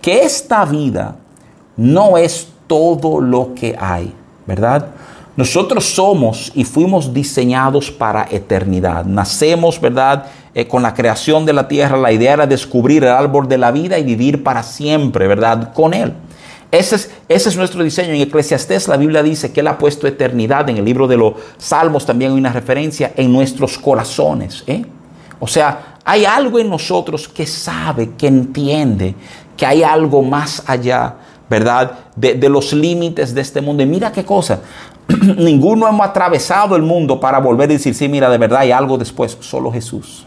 [0.00, 1.16] que esta vida
[1.76, 4.14] no es todo lo que hay,
[4.46, 4.86] ¿verdad?
[5.36, 9.04] Nosotros somos y fuimos diseñados para eternidad.
[9.04, 10.26] Nacemos, ¿verdad?
[10.54, 13.70] Eh, con la creación de la tierra, la idea era descubrir el árbol de la
[13.70, 15.72] vida y vivir para siempre, ¿verdad?
[15.74, 16.14] Con él.
[16.70, 18.14] Ese es, nuestro diseño.
[18.14, 20.68] En Eclesiastés la Biblia dice que Él ha puesto eternidad.
[20.68, 24.62] En el libro de los Salmos también hay una referencia en nuestros corazones.
[24.66, 24.84] ¿eh?
[25.40, 29.14] O sea, hay algo en nosotros que sabe, que entiende
[29.56, 31.16] que hay algo más allá
[31.50, 31.98] ¿verdad?
[32.14, 33.82] De, de los límites de este mundo.
[33.82, 34.60] Y mira qué cosa,
[35.36, 38.96] ninguno hemos atravesado el mundo para volver a decir, sí, mira, de verdad hay algo
[38.96, 40.24] después, solo Jesús.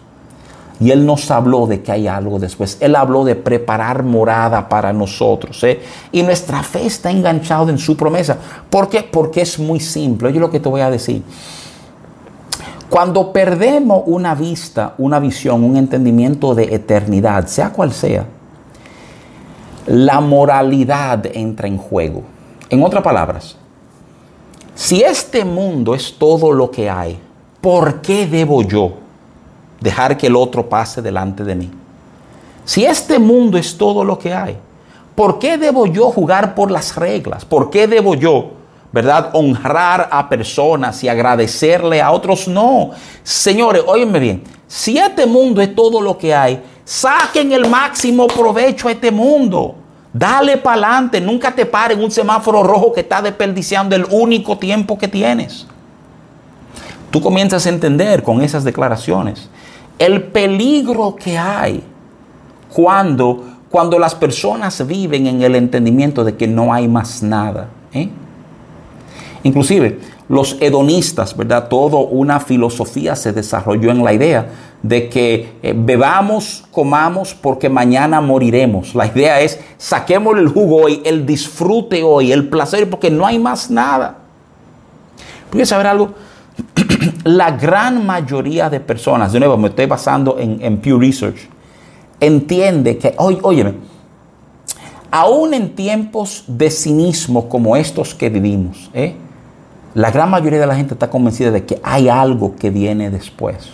[0.80, 2.78] Y Él nos habló de que hay algo después.
[2.80, 5.64] Él habló de preparar morada para nosotros.
[5.64, 5.82] ¿eh?
[6.12, 8.38] Y nuestra fe está enganchada en su promesa.
[8.70, 9.04] ¿Por qué?
[9.04, 10.34] Porque es muy simple.
[10.34, 11.24] Yo lo que te voy a decir.
[12.90, 18.26] Cuando perdemos una vista, una visión, un entendimiento de eternidad, sea cual sea,
[19.88, 22.24] la moralidad entra en juego.
[22.70, 23.58] En otras palabras,
[24.76, 27.20] si este mundo es todo lo que hay,
[27.62, 29.03] ¿por qué debo yo
[29.84, 31.70] dejar que el otro pase delante de mí?
[32.66, 34.58] Si este mundo es todo lo que hay,
[35.14, 37.46] ¿por qué debo yo jugar por las reglas?
[37.46, 38.64] ¿Por qué debo yo
[38.94, 39.32] ¿verdad?
[39.34, 42.48] Honrar a personas y agradecerle a otros.
[42.48, 42.92] No.
[43.24, 44.44] Señores, óyenme bien.
[44.68, 49.76] Si este mundo es todo lo que hay, saquen el máximo provecho a este mundo.
[50.14, 51.20] Dale para adelante.
[51.20, 55.66] Nunca te paren un semáforo rojo que está desperdiciando el único tiempo que tienes.
[57.10, 59.50] Tú comienzas a entender con esas declaraciones
[60.00, 61.84] el peligro que hay
[62.74, 67.70] cuando, cuando las personas viven en el entendimiento de que no hay más nada.
[67.94, 68.10] ¿eh?
[69.44, 71.68] Inclusive los hedonistas, ¿verdad?
[71.68, 74.48] Toda una filosofía se desarrolló en la idea
[74.82, 78.96] de que eh, bebamos, comamos porque mañana moriremos.
[78.96, 83.38] La idea es saquemos el jugo hoy, el disfrute hoy, el placer, porque no hay
[83.38, 84.18] más nada.
[85.50, 86.14] ¿Puedes saber algo?
[87.24, 91.49] La gran mayoría de personas, de nuevo me estoy basando en, en Pew Research,
[92.19, 93.76] entiende que, oye, óyeme,
[95.11, 99.15] aún en tiempos de cinismo como estos que vivimos, ¿eh?
[99.93, 103.69] la gran mayoría de la gente está convencida de que hay algo que viene después,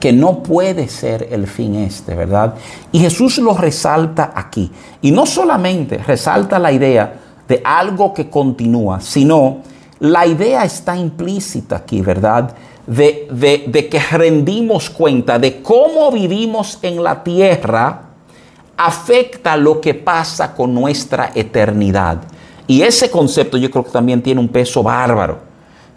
[0.00, 2.54] que no puede ser el fin este, ¿verdad?
[2.90, 4.72] Y Jesús lo resalta aquí.
[5.02, 7.14] Y no solamente resalta la idea
[7.46, 9.58] de algo que continúa, sino
[10.00, 12.54] la idea está implícita aquí, ¿verdad?
[12.86, 18.02] De, que rendimos cuenta de cómo vivimos en la tierra
[18.76, 22.18] afecta lo que pasa con nuestra eternidad.
[22.66, 25.49] Y ese concepto yo creo que también tiene un peso bárbaro.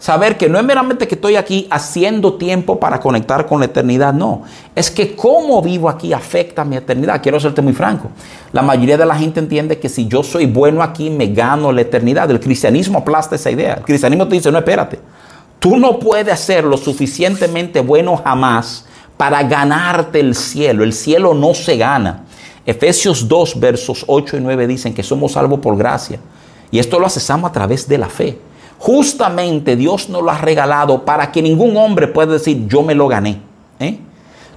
[0.04, 4.12] Saber que no es meramente que estoy aquí haciendo tiempo para conectar con la eternidad,
[4.12, 4.42] no.
[4.74, 7.22] Es que cómo vivo aquí afecta a mi eternidad.
[7.22, 8.10] Quiero serte muy franco.
[8.52, 11.80] La mayoría de la gente entiende que si yo soy bueno aquí, me gano la
[11.80, 12.30] eternidad.
[12.30, 13.76] El cristianismo aplasta esa idea.
[13.76, 15.00] El cristianismo te dice, no, espérate.
[15.58, 18.84] Tú no puedes ser lo suficientemente bueno jamás
[19.16, 20.84] para ganarte el cielo.
[20.84, 22.24] El cielo no se gana.
[22.66, 26.20] Efesios 2, versos 8 y 9 dicen que somos salvos por gracia.
[26.70, 28.38] Y esto lo accesamos a través de la fe.
[28.84, 33.08] Justamente Dios nos lo ha regalado para que ningún hombre pueda decir yo me lo
[33.08, 33.40] gané.
[33.80, 33.98] ¿eh?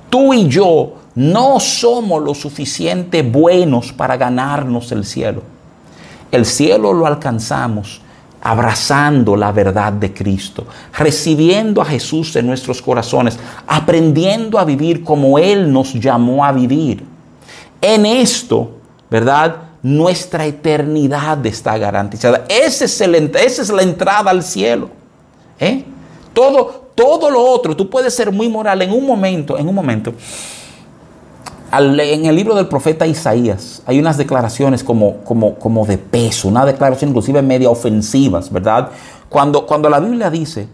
[0.09, 5.43] Tú y yo no somos lo suficiente buenos para ganarnos el cielo.
[6.29, 8.01] El cielo lo alcanzamos
[8.41, 10.65] abrazando la verdad de Cristo,
[10.97, 17.01] recibiendo a Jesús en nuestros corazones, aprendiendo a vivir como Él nos llamó a vivir.
[17.79, 18.71] En esto,
[19.09, 19.66] ¿verdad?
[19.87, 22.43] Nuestra eternidad está garantizada.
[22.49, 24.89] Esa es, es la entrada al cielo.
[25.59, 25.85] ¿eh?
[26.33, 30.13] Todo, todo lo otro, tú puedes ser muy moral en un momento, en un momento.
[31.71, 36.65] en el libro del profeta Isaías hay unas declaraciones como, como, como de peso, una
[36.65, 38.89] declaración inclusive media ofensivas, ¿verdad?
[39.29, 40.67] Cuando, cuando la Biblia dice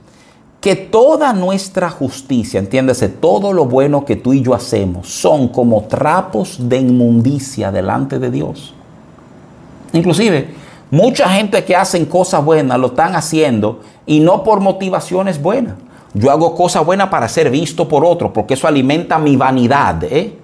[0.60, 5.84] que toda nuestra justicia, entiéndase, todo lo bueno que tú y yo hacemos, son como
[5.84, 8.74] trapos de inmundicia delante de Dios.
[9.94, 10.48] Inclusive,
[10.92, 15.76] mucha gente que hacen cosas buenas lo están haciendo y no por motivaciones buenas.
[16.14, 20.04] Yo hago cosas buenas para ser visto por otro, porque eso alimenta mi vanidad.
[20.04, 20.38] ¿eh?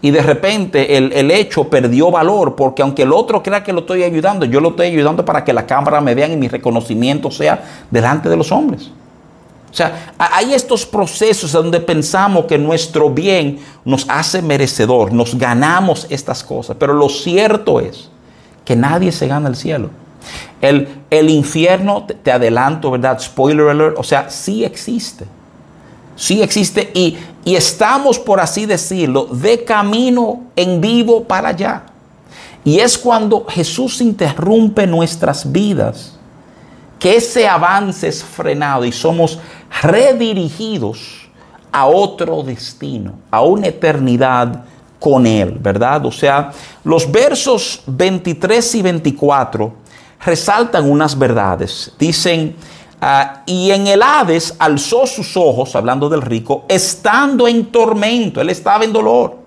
[0.00, 3.80] Y de repente el, el, hecho perdió valor, porque aunque el otro crea que lo
[3.80, 7.30] estoy ayudando, yo lo estoy ayudando para que la cámara me vean y mi reconocimiento
[7.30, 8.90] sea delante de los hombres.
[9.70, 16.06] O sea, hay estos procesos donde pensamos que nuestro bien nos hace merecedor, nos ganamos
[16.10, 18.08] estas cosas, pero lo cierto es
[18.68, 19.88] que nadie se gana el cielo.
[20.60, 23.18] El, el infierno, te, adelanto, ¿verdad?
[23.18, 25.24] Spoiler alert, o sea, sí existe.
[26.14, 27.16] Sí existe y,
[27.46, 31.84] y estamos, por así decirlo, de camino en vivo para allá.
[32.62, 36.18] Y es cuando Jesús interrumpe nuestras vidas
[36.98, 39.38] que ese avance es frenado y somos
[39.80, 41.30] redirigidos
[41.72, 44.66] a otro destino, a una eternidad
[44.98, 46.04] con Él, ¿verdad?
[46.06, 46.50] O sea,
[46.84, 49.72] los versos 23 y 24
[50.24, 51.92] resaltan unas verdades.
[51.98, 52.56] Dicen,
[53.00, 58.50] ah, y en el Hades alzó sus ojos, hablando del rico, estando en tormento, él
[58.50, 59.38] estaba en dolor.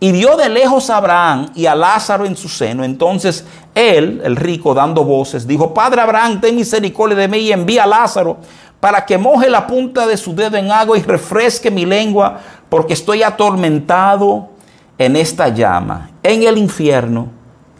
[0.00, 2.84] Y vio de lejos a Abraham y a Lázaro en su seno.
[2.84, 7.84] Entonces él, el rico, dando voces, dijo, Padre Abraham, ten misericordia de mí y envía
[7.84, 8.36] a Lázaro
[8.80, 12.38] para que moje la punta de su dedo en agua y refresque mi lengua,
[12.68, 14.50] porque estoy atormentado
[14.98, 17.28] en esta llama, en el infierno,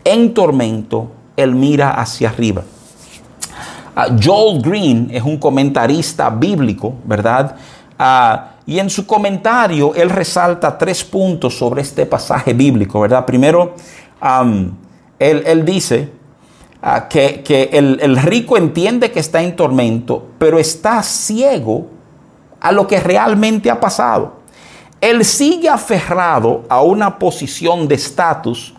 [0.04, 2.62] en tormento, él mira hacia arriba.
[3.96, 7.56] Ah, Joel Green es un comentarista bíblico, ¿verdad?
[7.98, 13.24] Ah, y en su comentario él resalta tres puntos sobre este pasaje bíblico, ¿verdad?
[13.24, 13.74] Primero,
[15.18, 16.10] él, dice
[16.82, 21.86] ah, que, el, el rico entiende que está en tormento, pero está ciego
[22.60, 24.33] a lo que realmente ha pasado
[25.10, 28.72] él sigue aferrado a una posición de estatus,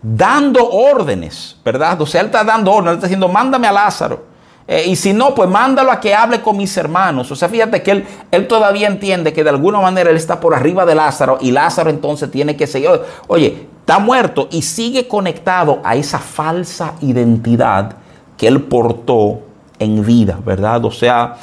[0.00, 2.00] dando órdenes, ¿verdad?
[2.00, 4.24] O sea, él está dando órdenes, está diciendo, mándame a Lázaro.
[4.66, 7.30] Eh, y si no, pues mándalo a que hable con mis hermanos.
[7.30, 10.54] O sea, fíjate que él, él todavía entiende que de alguna manera él está por
[10.54, 12.90] arriba de Lázaro y Lázaro entonces tiene que seguir.
[13.26, 17.96] Oye, está muerto y sigue conectado a esa falsa identidad
[18.38, 19.40] que él portó
[19.78, 20.82] en vida, ¿verdad?
[20.86, 21.36] O sea,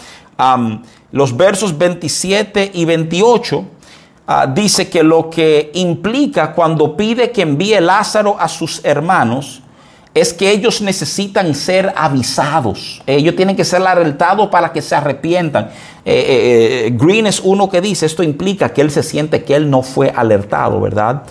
[1.12, 3.66] los versos 27 y 28
[4.28, 9.62] ah, dice que lo que implica cuando pide que envíe Lázaro a sus hermanos
[10.16, 13.02] es que ellos necesitan ser avisados.
[13.06, 15.66] Ellos tienen que ser alertados para que se arrepientan.
[16.06, 19.56] Eh, eh, eh, Green es uno que dice, esto implica que él se siente que
[19.56, 21.24] él no fue alertado, ¿verdad?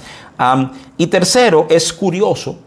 [0.99, 2.59] y tercero, es curioso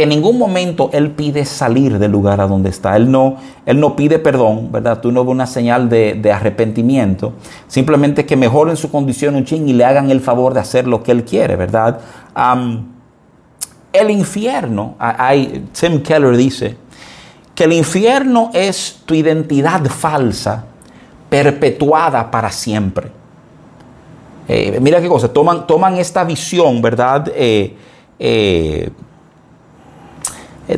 [0.00, 2.96] que en ningún momento él pide salir del lugar a donde está.
[2.96, 3.36] Él no,
[3.66, 4.98] él no pide perdón, ¿verdad?
[5.02, 7.34] Tú no ves una señal de, arrepentimiento.
[7.68, 11.02] Simplemente que mejoren su condición un ching y le hagan el favor de hacer lo
[11.02, 12.00] que él quiere, ¿verdad?
[13.92, 16.78] el infierno, hay, Tim Keller dice,
[17.54, 20.64] que el infierno es tu identidad falsa
[21.28, 23.08] perpetuada para siempre.
[24.48, 27.30] Eh, mira qué cosa, toman, toman esta visión, ¿verdad?
[27.36, 27.76] Eh,
[28.18, 28.88] eh,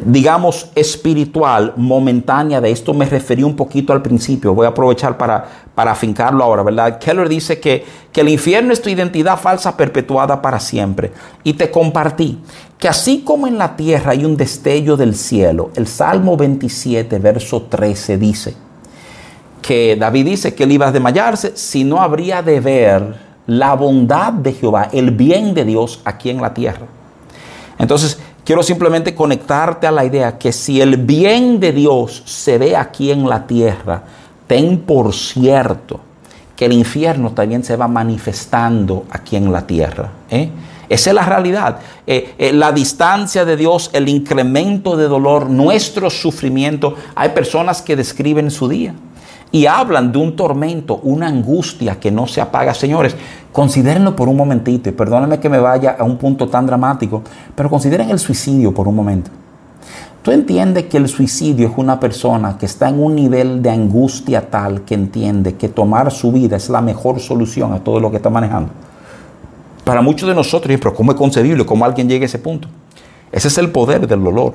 [0.04, 5.44] digamos, espiritual, momentánea, de esto me referí un poquito al principio, voy a aprovechar para,
[5.74, 6.98] para afincarlo ahora, ¿verdad?
[6.98, 11.12] Keller dice que, que el infierno es tu identidad falsa perpetuada para siempre.
[11.42, 12.38] Y te compartí
[12.78, 17.62] que así como en la tierra hay un destello del cielo, el Salmo 27, verso
[17.62, 18.54] 13 dice,
[19.62, 24.32] que David dice que él iba a desmayarse si no habría de ver la bondad
[24.32, 26.86] de Jehová, el bien de Dios aquí en la tierra.
[27.78, 28.18] Entonces,
[28.52, 33.10] quiero simplemente conectarte a la idea que si el bien de Dios se ve aquí
[33.10, 34.02] en la tierra,
[34.46, 35.98] ten por cierto
[36.54, 40.12] que el infierno también se va manifestando aquí en la tierra.
[40.30, 40.50] ¿eh?
[40.86, 41.78] Esa es la realidad.
[42.06, 46.94] Eh, eh, la distancia de Dios, el incremento de dolor, nuestro sufrimiento.
[47.14, 48.94] Hay personas que describen su día
[49.50, 52.74] y hablan de un tormento, una angustia que no se apaga.
[52.74, 53.16] Señores,
[53.52, 57.22] considérenlo por un momentito y perdónenme que me vaya a un punto tan dramático,
[57.54, 59.30] pero consideren el suicidio por un momento.
[60.22, 64.48] Tú entiendes que el suicidio es una persona que está en un nivel de angustia
[64.48, 68.18] tal que entiende que tomar su vida es la mejor solución a todo lo que
[68.18, 68.70] está manejando.
[69.84, 71.66] Para muchos de nosotros, pero ¿cómo es concebible?
[71.66, 72.68] ¿Cómo alguien llega a ese punto?
[73.32, 74.54] Ese es el poder del dolor.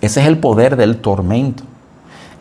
[0.00, 1.64] Ese es el poder del tormento.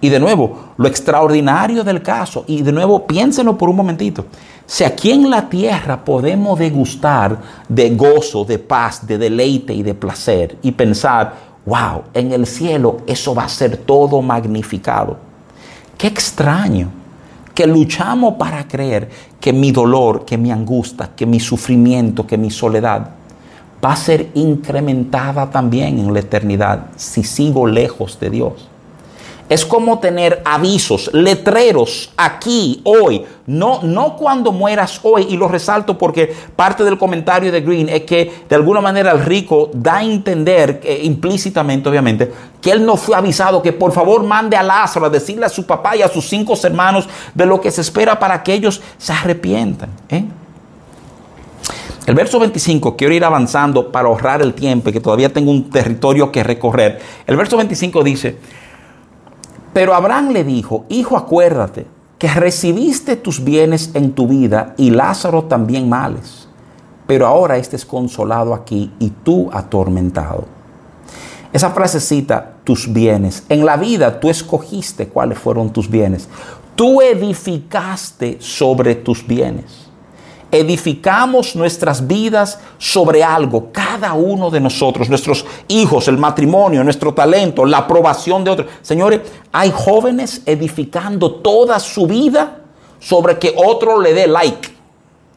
[0.01, 4.25] Y de nuevo, lo extraordinario del caso, y de nuevo, piénsenlo por un momentito.
[4.65, 7.37] Si aquí en la tierra podemos degustar
[7.69, 11.33] de gozo, de paz, de deleite y de placer, y pensar,
[11.65, 15.17] wow, en el cielo eso va a ser todo magnificado.
[15.97, 16.89] Qué extraño
[17.53, 22.49] que luchamos para creer que mi dolor, que mi angustia, que mi sufrimiento, que mi
[22.49, 23.09] soledad
[23.83, 28.67] va a ser incrementada también en la eternidad si sigo lejos de Dios.
[29.51, 35.97] Es como tener avisos, letreros aquí, hoy, no, no cuando mueras hoy, y lo resalto
[35.97, 40.03] porque parte del comentario de Green es que de alguna manera el rico da a
[40.05, 42.31] entender, eh, implícitamente obviamente,
[42.61, 45.65] que él no fue avisado, que por favor mande a Lázaro a decirle a su
[45.65, 49.11] papá y a sus cinco hermanos de lo que se espera para que ellos se
[49.11, 49.89] arrepientan.
[50.07, 50.23] ¿eh?
[52.05, 56.31] El verso 25, quiero ir avanzando para ahorrar el tiempo, que todavía tengo un territorio
[56.31, 57.01] que recorrer.
[57.27, 58.37] El verso 25 dice,
[59.73, 61.85] pero Abraham le dijo, hijo, acuérdate
[62.17, 66.47] que recibiste tus bienes en tu vida y Lázaro también males.
[67.07, 70.45] Pero ahora estés consolado aquí y tú atormentado.
[71.51, 73.43] Esa frasecita, tus bienes.
[73.49, 76.29] En la vida tú escogiste cuáles fueron tus bienes.
[76.75, 79.90] Tú edificaste sobre tus bienes
[80.51, 87.65] edificamos nuestras vidas sobre algo, cada uno de nosotros, nuestros hijos, el matrimonio, nuestro talento,
[87.65, 88.67] la aprobación de otros.
[88.81, 89.21] Señores,
[89.51, 92.59] hay jóvenes edificando toda su vida
[92.99, 94.69] sobre que otro le dé like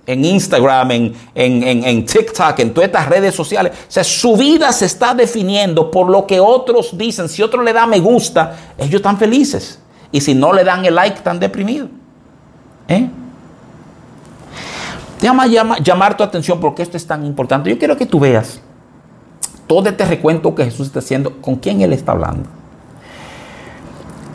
[0.06, 3.72] en Instagram, en, en, TikTok, en todas estas redes sociales.
[3.72, 7.28] O sea, su vida se está definiendo por lo que otros dicen.
[7.28, 9.78] Si otro le da me gusta, ellos están felices.
[10.12, 11.88] Y si no le dan el like, están deprimidos.
[12.88, 13.08] ¿Eh?
[15.24, 17.70] Llama, llama, llamar tu atención porque esto es tan importante.
[17.70, 18.60] Yo quiero que tú veas
[19.66, 22.46] todo este recuento que Jesús está haciendo, con quién Él está hablando.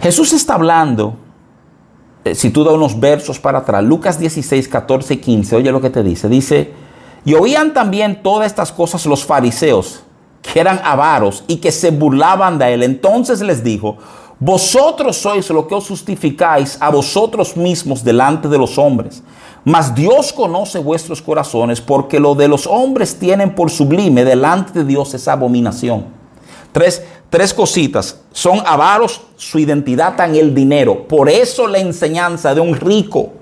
[0.01, 1.13] Jesús está hablando,
[2.25, 5.79] eh, si tú das unos versos para atrás, Lucas 16, 14 y 15, oye lo
[5.79, 6.27] que te dice.
[6.27, 6.73] Dice,
[7.23, 10.01] y oían también todas estas cosas los fariseos,
[10.41, 12.81] que eran avaros y que se burlaban de él.
[12.81, 13.97] Entonces les dijo,
[14.39, 19.21] vosotros sois lo que os justificáis a vosotros mismos delante de los hombres
[19.65, 24.85] mas Dios conoce vuestros corazones porque lo de los hombres tienen por sublime delante de
[24.85, 26.05] Dios esa abominación.
[26.71, 28.21] Tres, tres cositas.
[28.31, 31.07] Son avaros, su identidad está en el dinero.
[31.07, 33.33] Por eso la enseñanza de un rico.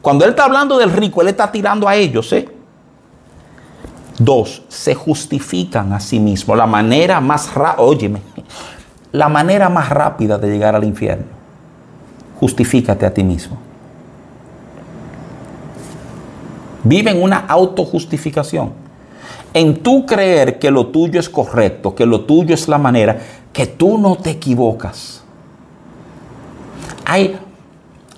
[0.00, 2.32] Cuando él está hablando del rico, él está tirando a ellos.
[2.32, 2.48] ¿eh?
[4.18, 6.56] Dos, se justifican a sí mismos.
[6.56, 8.22] La manera más rápida, óyeme,
[9.12, 11.26] la manera más rápida de llegar al infierno.
[12.38, 13.65] Justifícate a ti mismo.
[16.86, 18.86] Vive en una autojustificación
[19.56, 23.18] en tú creer que lo tuyo es correcto, que lo tuyo es la manera,
[23.54, 25.22] que tú no te equivocas.
[27.06, 27.38] Hay,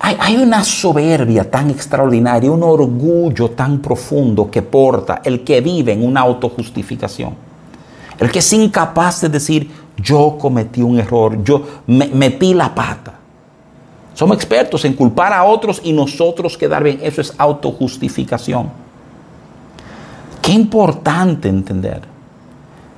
[0.01, 6.03] hay, una soberbia tan extraordinaria, un orgullo tan profundo que porta el que vive en
[6.03, 7.35] una autojustificación.
[8.19, 13.18] El que es incapaz de decir, yo cometí un error, yo metí la pata.
[14.19, 16.99] Somos expertos en culpar a otros y nosotros quedar bien.
[17.01, 18.69] Eso es autojustificación.
[20.41, 22.01] Qué importante entender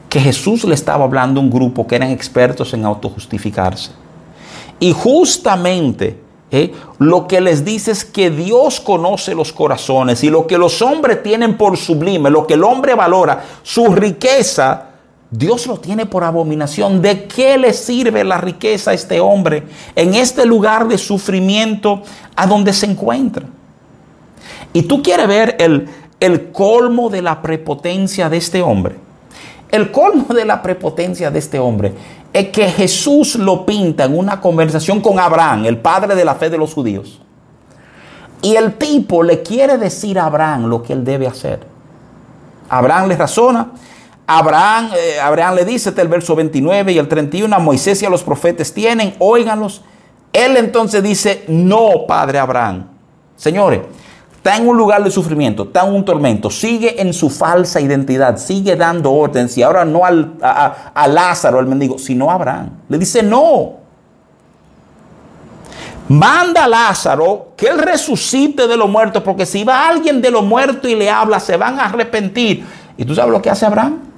[0.09, 3.91] que Jesús le estaba hablando a un grupo que eran expertos en autojustificarse.
[4.79, 6.19] Y justamente
[6.49, 10.81] eh, lo que les dice es que Dios conoce los corazones y lo que los
[10.81, 14.87] hombres tienen por sublime, lo que el hombre valora, su riqueza,
[15.31, 17.01] Dios lo tiene por abominación.
[17.01, 19.63] ¿De qué le sirve la riqueza a este hombre
[19.95, 22.03] en este lugar de sufrimiento
[22.35, 23.45] a donde se encuentra?
[24.73, 25.87] Y tú quieres ver el,
[26.19, 28.97] el colmo de la prepotencia de este hombre.
[29.69, 31.93] El colmo de la prepotencia de este hombre
[32.33, 36.49] es que Jesús lo pinta en una conversación con Abraham, el padre de la fe
[36.49, 37.21] de los judíos.
[38.41, 41.65] Y el tipo le quiere decir a Abraham lo que él debe hacer.
[42.67, 43.71] Abraham le razona.
[44.27, 48.09] Abraham, eh, Abraham le dice, el verso 29 y el 31, a Moisés y a
[48.09, 49.81] los profetas tienen, óiganlos.
[50.31, 52.87] Él entonces dice, no, padre Abraham.
[53.35, 53.81] Señores,
[54.35, 58.37] está en un lugar de sufrimiento, está en un tormento, sigue en su falsa identidad,
[58.37, 62.69] sigue dando órdenes y ahora no al, a, Lázaro, el mendigo, sino a Abraham.
[62.87, 63.81] Le dice no.
[66.07, 70.43] Manda a Lázaro que él resucite de los muertos, porque si va alguien de los
[70.43, 72.65] muertos y le habla, se van a arrepentir.
[72.97, 74.10] ¿Y tú sabes lo que hace Abraham?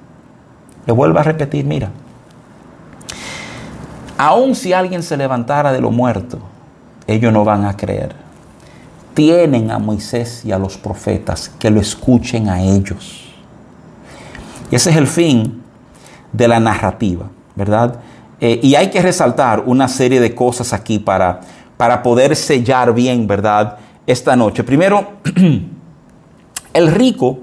[0.86, 1.90] Le vuelve a repetir, mira,
[4.18, 6.40] aun si alguien se levantara de los muertos,
[7.08, 8.24] ellos no van a creer
[9.14, 13.32] tienen a Moisés y a los profetas, que lo escuchen a ellos.
[14.72, 15.62] Y ese es el fin
[16.32, 18.00] de la narrativa, ¿verdad?
[18.40, 21.42] Eh, y hay que resaltar una serie de cosas aquí para,
[21.78, 23.78] para poder sellar bien, ¿verdad?
[24.08, 24.64] Esta noche.
[24.64, 25.14] Primero,
[26.74, 27.40] el rico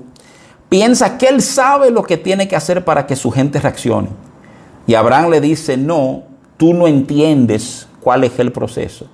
[0.70, 4.08] piensa que él sabe lo que tiene que hacer para que su gente reaccione.
[4.86, 6.22] Y Abraham le dice, no,
[6.56, 9.06] tú no entiendes cuál es el proceso.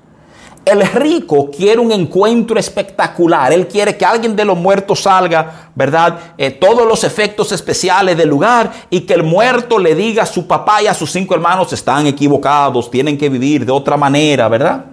[0.65, 3.53] El rico quiere un encuentro espectacular.
[3.53, 6.19] Él quiere que alguien de los muertos salga, ¿verdad?
[6.37, 10.47] Eh, todos los efectos especiales del lugar y que el muerto le diga a su
[10.47, 14.87] papá y a sus cinco hermanos están equivocados, tienen que vivir de otra manera, ¿verdad?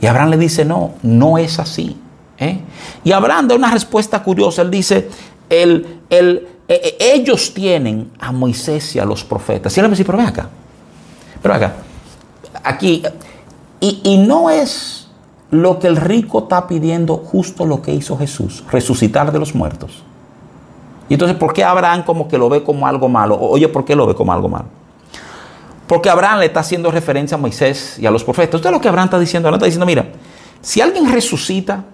[0.00, 1.96] Y Abraham le dice, no, no es así.
[2.38, 2.60] ¿Eh?
[3.02, 4.62] Y Abraham da una respuesta curiosa.
[4.62, 5.08] Él dice,
[5.48, 9.76] el, el, eh, ellos tienen a Moisés y a los profetas.
[9.76, 10.48] Y él le dice, pero ven acá,
[11.42, 11.74] pero acá,
[12.62, 13.02] aquí
[13.80, 15.08] y, no es
[15.50, 20.02] lo que el rico está pidiendo justo lo que hizo Jesús, resucitar de los muertos.
[21.08, 23.38] Y entonces, ¿por qué Abraham como que lo ve como algo malo?
[23.38, 24.66] Oye, ¿por qué lo ve como algo malo?
[25.86, 28.54] Porque Abraham le está haciendo referencia a Moisés y a los profetas.
[28.54, 29.48] Esto es lo que Abraham está diciendo.
[29.48, 30.06] Abraham está diciendo, mira,
[30.62, 31.84] si alguien resucita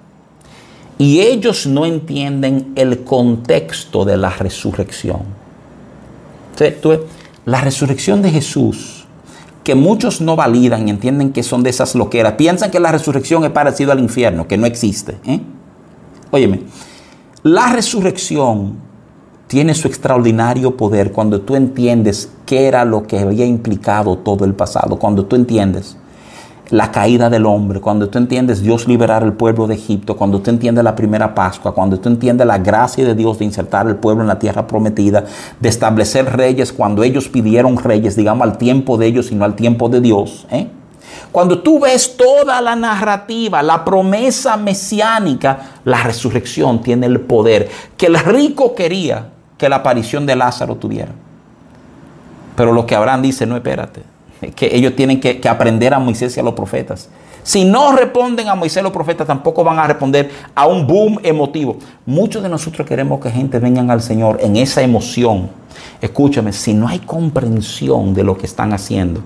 [1.00, 5.22] y ellos no entienden el contexto de la resurrección.
[7.46, 9.06] La resurrección de Jesús
[9.64, 12.34] que muchos no validan y entienden que son de esas loqueras.
[12.34, 15.16] Piensan que la resurrección es parecido al infierno, que no existe.
[15.24, 15.40] ¿eh?
[16.30, 16.64] Óyeme,
[17.44, 18.76] la resurrección
[19.46, 24.52] tiene su extraordinario poder cuando tú entiendes qué era lo que había implicado todo el
[24.52, 25.96] pasado, cuando tú entiendes
[26.70, 30.50] la caída del hombre, cuando tú entiendes Dios liberar al pueblo de Egipto, cuando tú
[30.50, 34.22] entiendes la primera Pascua, cuando tú entiendes la gracia de Dios de insertar al pueblo
[34.22, 35.24] en la tierra prometida,
[35.58, 39.56] de establecer reyes cuando ellos pidieron reyes, digamos al tiempo de ellos y no al
[39.56, 40.46] tiempo de Dios.
[40.52, 40.68] ¿eh?
[41.32, 48.06] Cuando tú ves toda la narrativa, la promesa mesiánica, la resurrección tiene el poder que
[48.06, 49.26] el rico quería
[49.58, 51.10] que la aparición de Lázaro tuviera.
[52.54, 54.09] Pero lo que Abraham dice, no, espérate
[54.54, 57.08] que ellos tienen que, aprender a Moisés y a los profetas.
[57.42, 61.18] Si no responden a Moisés y los profetas, tampoco van a responder a un boom
[61.22, 61.76] emotivo.
[62.06, 65.50] Muchos de nosotros queremos que gente vengan al Señor en esa emoción.
[66.00, 69.22] Escúchame, si no hay comprensión de lo que están haciendo,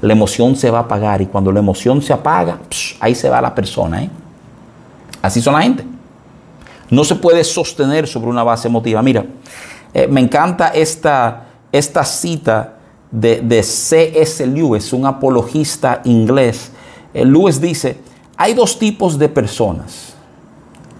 [0.00, 2.58] la emoción se va a apagar y cuando la emoción se apaga,
[3.00, 4.02] ahí se va la persona.
[4.04, 4.10] ¿eh?
[5.22, 5.84] Así son la gente.
[6.90, 9.02] No se puede sostener sobre una base emotiva.
[9.02, 9.24] Mira,
[9.92, 12.75] eh, me encanta esta, esta cita
[13.10, 14.46] de, de C.S.
[14.46, 16.70] Lewis, un apologista inglés.
[17.14, 17.98] Eh, Lewis dice,
[18.36, 20.14] hay dos tipos de personas.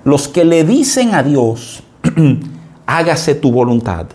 [0.04, 1.82] Los que le dicen a Dios,
[2.86, 4.06] hágase tu voluntad.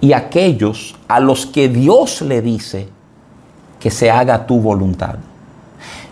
[0.00, 2.88] Y aquellos a los que Dios le dice
[3.80, 5.16] que se haga tu voluntad.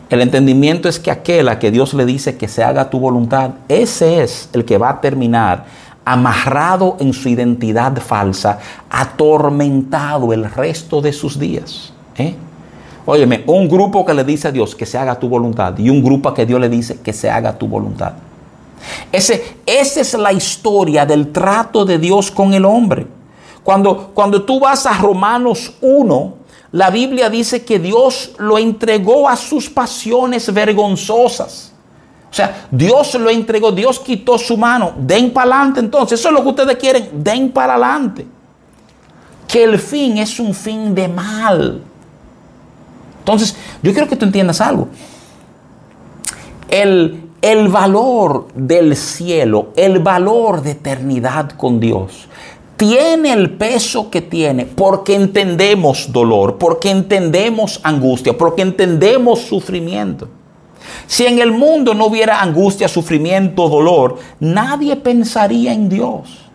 [0.09, 3.53] El entendimiento es que aquel a que Dios le dice que se haga tu voluntad,
[3.69, 5.67] ese es el que va a terminar
[6.07, 11.93] amarrado en su identidad falsa, atormentado el resto de sus días.
[12.17, 12.33] ¿eh?
[13.05, 16.03] Óyeme, un grupo que le dice a Dios que se haga tu voluntad y un
[16.03, 18.13] grupo a que Dios le dice que se haga tu voluntad.
[19.11, 23.09] Ese, esa es la historia del trato de Dios con el hombre.
[23.65, 26.35] Cuando, cuando tú vas a Romanos 1,
[26.71, 31.73] la Biblia dice que Dios lo entregó a sus pasiones vergonzosas.
[32.37, 34.93] O sea, Dios lo entregó, Dios quitó su mano.
[34.99, 36.21] Den para adelante entonces.
[36.21, 37.09] Eso es lo que ustedes quieren.
[37.25, 38.27] Den para adelante.
[39.49, 41.81] Que el fin es un fin de mal.
[43.21, 44.89] Entonces, yo quiero que tú entiendas algo.
[46.69, 52.29] El, el valor del cielo, el valor de eternidad con Dios,
[52.77, 60.29] tiene el peso que tiene porque entendemos dolor, porque entendemos angustia, porque entendemos sufrimiento.
[61.07, 66.47] Si en el mundo no hubiera angustia, sufrimiento, dolor, nadie pensaría en Dios.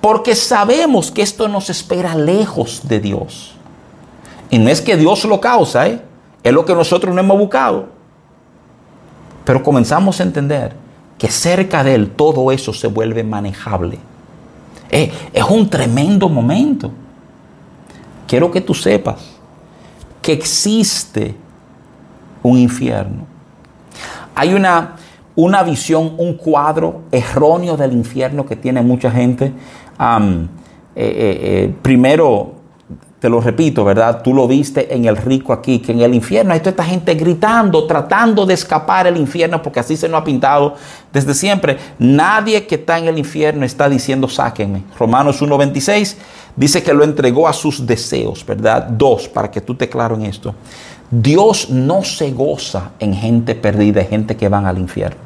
[0.00, 3.54] Porque sabemos que esto nos espera lejos de Dios.
[4.50, 6.00] Y no es que Dios lo causa, ¿eh?
[6.42, 7.88] es lo que nosotros no hemos buscado.
[9.44, 10.74] Pero comenzamos a entender
[11.18, 13.98] que cerca de Él todo eso se vuelve manejable.
[14.90, 16.90] Eh, es un tremendo momento.
[18.26, 19.34] Quiero que tú sepas
[20.22, 21.34] que existe
[22.42, 23.33] un infierno
[24.34, 24.96] hay una,
[25.36, 29.46] una visión, un cuadro erróneo del infierno que tiene mucha gente.
[29.46, 30.48] Eh,
[30.96, 32.54] eh, eh, primero,
[33.24, 34.20] te lo repito, ¿verdad?
[34.22, 37.14] Tú lo viste en el rico aquí, que en el infierno hay toda esta gente
[37.14, 40.74] gritando, tratando de escapar del infierno, porque así se nos ha pintado
[41.10, 41.78] desde siempre.
[41.98, 44.82] Nadie que está en el infierno está diciendo, sáquenme.
[44.98, 46.16] Romanos 1.26
[46.54, 48.88] dice que lo entregó a sus deseos, ¿verdad?
[48.90, 50.54] Dos, para que tú te claro en esto.
[51.10, 55.20] Dios no se goza en gente perdida, en gente que van al infierno.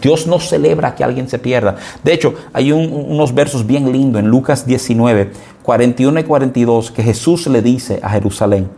[0.00, 1.76] Dios no celebra que alguien se pierda.
[2.02, 7.46] De hecho, hay unos versos bien lindos en Lucas 19, 41 y 42 que Jesús
[7.48, 8.70] le dice a Jerusalén.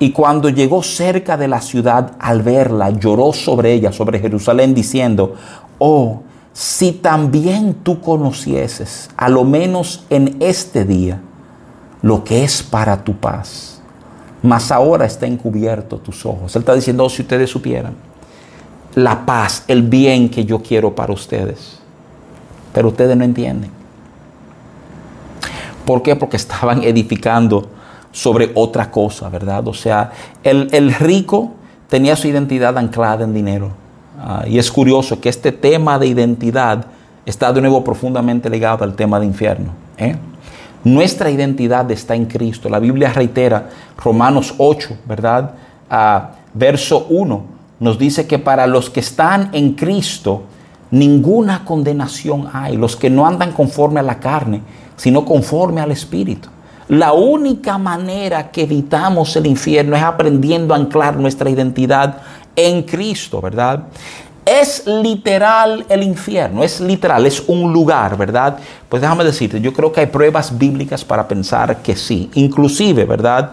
[0.00, 5.34] Y cuando llegó cerca de la ciudad, al verla, lloró sobre ella, sobre Jerusalén, diciendo,
[5.78, 6.22] oh,
[6.52, 11.20] si también tú conocieses, a lo menos en este día,
[12.02, 13.73] lo que es para tu paz
[14.44, 16.54] mas ahora está encubierto tus ojos.
[16.54, 17.94] Él está diciendo, oh, si ustedes supieran
[18.94, 21.78] la paz, el bien que yo quiero para ustedes,
[22.74, 23.70] pero ustedes no entienden.
[25.86, 26.14] ¿Por qué?
[26.14, 27.68] Porque estaban edificando
[28.12, 29.66] sobre otra cosa, ¿verdad?
[29.66, 31.52] O sea, el, rico
[31.88, 33.70] tenía su identidad anclada en dinero.
[34.20, 36.84] Ah, y es curioso que este tema de identidad
[37.24, 39.72] está de nuevo profundamente ligado al tema de infierno.
[39.96, 40.16] ¿eh?
[40.84, 42.68] Nuestra identidad está en Cristo.
[42.68, 45.54] La Biblia reitera Romanos 8, ¿verdad?
[46.54, 50.44] verso 1 nos dice que para los que están en Cristo,
[50.90, 52.76] ninguna condenación hay.
[52.76, 54.62] Los que no andan conforme a la carne,
[54.96, 56.48] sino conforme al Espíritu.
[56.88, 62.18] La única manera que evitamos el infierno es aprendiendo a anclar nuestra identidad
[62.54, 63.84] en Cristo, ¿verdad?
[64.44, 68.58] Es literal el infierno, es literal, es un lugar, ¿verdad?
[68.88, 72.30] Pues déjame decirte, yo creo que hay pruebas bíblicas para pensar que sí.
[72.34, 73.52] Inclusive, ¿verdad?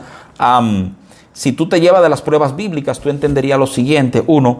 [1.34, 4.24] si tú te llevas de las pruebas bíblicas, tú entenderías lo siguiente.
[4.26, 4.60] Uno,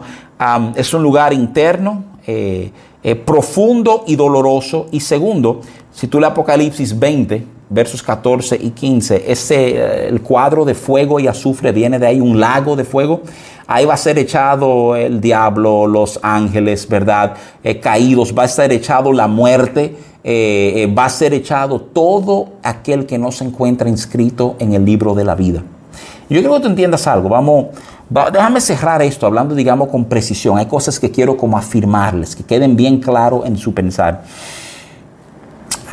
[0.74, 2.70] es un lugar interno, eh,
[3.02, 4.86] eh, profundo y doloroso.
[4.92, 5.60] Y segundo,
[5.92, 11.18] si tú lees Apocalipsis 20, versos 14 y 15, ese, eh, el cuadro de fuego
[11.18, 13.22] y azufre viene de ahí, un lago de fuego.
[13.66, 17.34] Ahí va a ser echado el diablo, los ángeles, ¿verdad?
[17.62, 23.06] Eh, caídos, va a ser echado la muerte, eh, va a ser echado todo aquel
[23.06, 25.62] que no se encuentra inscrito en el libro de la vida.
[26.28, 27.66] Yo quiero que tú entiendas algo, vamos,
[28.32, 30.58] déjame cerrar esto hablando, digamos, con precisión.
[30.58, 34.22] Hay cosas que quiero como afirmarles, que queden bien claro en su pensar.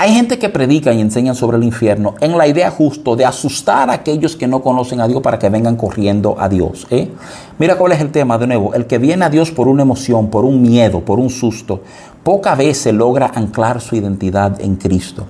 [0.02, 3.90] Hay gente que predica y enseña sobre el infierno en la idea justo de asustar
[3.90, 6.88] a aquellos que no conocen a Dios para que vengan corriendo a Dios.
[6.90, 7.10] ¿eh?
[7.58, 8.74] Mira cuál es el tema de nuevo.
[8.74, 11.82] El que viene a Dios por una emoción, por un miedo, por un susto,
[12.24, 15.26] poca vez se logra anclar su identidad en Cristo.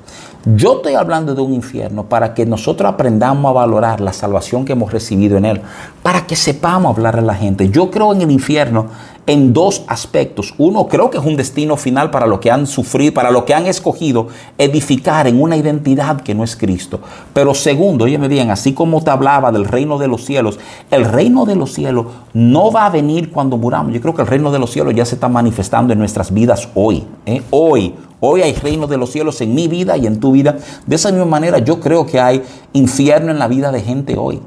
[0.45, 4.73] Yo estoy hablando de un infierno para que nosotros aprendamos a valorar la salvación que
[4.73, 5.61] hemos recibido en Él,
[6.03, 7.69] para que sepamos hablar a la gente.
[7.69, 8.85] Yo creo en el infierno
[9.29, 10.55] en dos aspectos.
[10.57, 13.53] Uno, creo que es un destino final para lo que han sufrido, para lo que
[13.53, 14.27] han escogido
[14.57, 16.99] edificar en una identidad que no es Cristo.
[17.31, 20.57] Pero segundo, óyeme bien, así como te hablaba del reino de los cielos,
[20.89, 23.93] el reino de los cielos no va a venir cuando muramos.
[23.93, 26.67] Yo creo que el reino de los cielos ya se está manifestando en nuestras vidas
[26.73, 27.05] hoy.
[27.27, 27.43] ¿eh?
[27.51, 27.93] Hoy.
[28.21, 30.57] Hoy hay reino de los cielos en mi vida y en tu vida.
[30.87, 32.41] De esa misma manera yo creo que hay
[32.73, 34.41] infierno en la vida de gente hoy.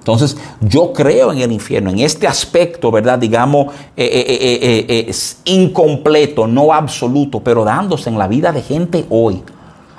[0.00, 3.18] Entonces, yo creo en el infierno, en este aspecto, ¿verdad?
[3.18, 9.04] Digamos, eh, eh, eh, es incompleto, no absoluto, pero dándose en la vida de gente
[9.10, 9.42] hoy.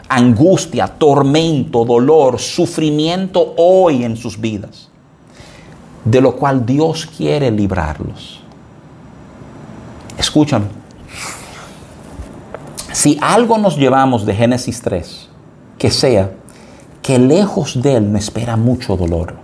[0.10, 4.90] Angustia, tormento, dolor, sufrimiento hoy en sus vidas.
[6.04, 8.42] De lo cual Dios quiere librarlos.
[10.18, 10.66] Escúchame.
[12.92, 15.30] Si algo nos llevamos de Génesis 3,
[15.78, 16.32] que sea
[17.04, 19.41] que lejos de Él me espera mucho dolor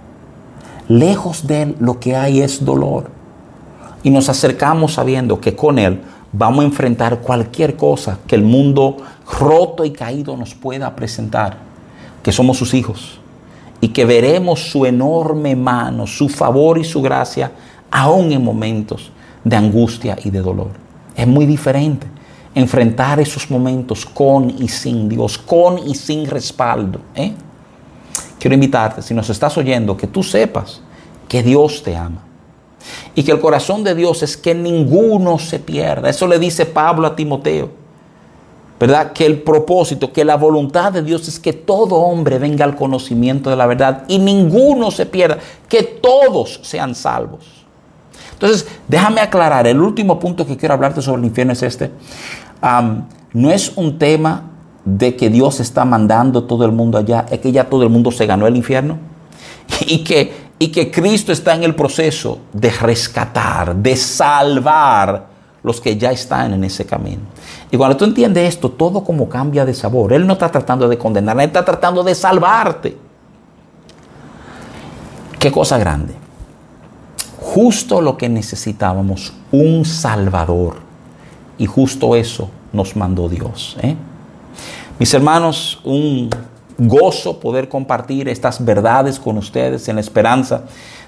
[0.87, 3.09] Lejos de Él lo que hay es dolor.
[4.03, 8.97] Y nos acercamos sabiendo que con Él vamos a enfrentar cualquier cosa que el mundo
[9.39, 11.57] roto y caído nos pueda presentar,
[12.23, 13.19] que somos sus hijos,
[13.81, 17.51] y que veremos su enorme mano, su favor y su gracia,
[17.91, 19.11] aún en momentos
[19.43, 20.71] de angustia y de dolor.
[21.15, 22.07] Es muy diferente
[22.55, 27.01] enfrentar esos momentos con y sin Dios, con y sin respaldo.
[27.15, 27.33] ¿eh?
[28.39, 30.81] Quiero invitarte, si nos estás oyendo, que tú sepas
[31.27, 32.23] que Dios te ama.
[33.15, 36.09] Y que el corazón de Dios es que ninguno se pierda.
[36.09, 37.69] Eso le dice Pablo a Timoteo.
[38.79, 39.11] ¿Verdad?
[39.11, 43.49] Que el propósito, que la voluntad de Dios es que todo hombre venga al conocimiento
[43.49, 47.65] de la verdad y ninguno se pierda, que todos sean salvos.
[48.33, 51.89] Entonces, déjame aclarar, el último punto que quiero hablarte sobre el infierno es este.
[53.33, 54.56] no es un tema
[54.87, 58.09] de que Dios está mandando todo el mundo allá, es que ya todo el mundo
[58.09, 58.97] se ganó el infierno
[59.85, 65.27] y que, y que Cristo está en el proceso de rescatar, de salvar
[65.61, 67.23] los que ya están en ese camino.
[67.69, 70.13] Y cuando tú entiendes esto, todo como cambia de sabor.
[70.13, 72.97] Él no está tratando de condenar, Él está tratando de salvarte.
[75.37, 76.13] Qué cosa grande.
[77.41, 80.77] Justo lo que necesitábamos, un Salvador.
[81.57, 83.75] Y justo eso nos mandó Dios.
[83.81, 83.97] ¿eh?
[84.99, 86.27] Mis hermanos, un
[86.79, 90.63] gozo poder compartir estas verdades con ustedes en la esperanza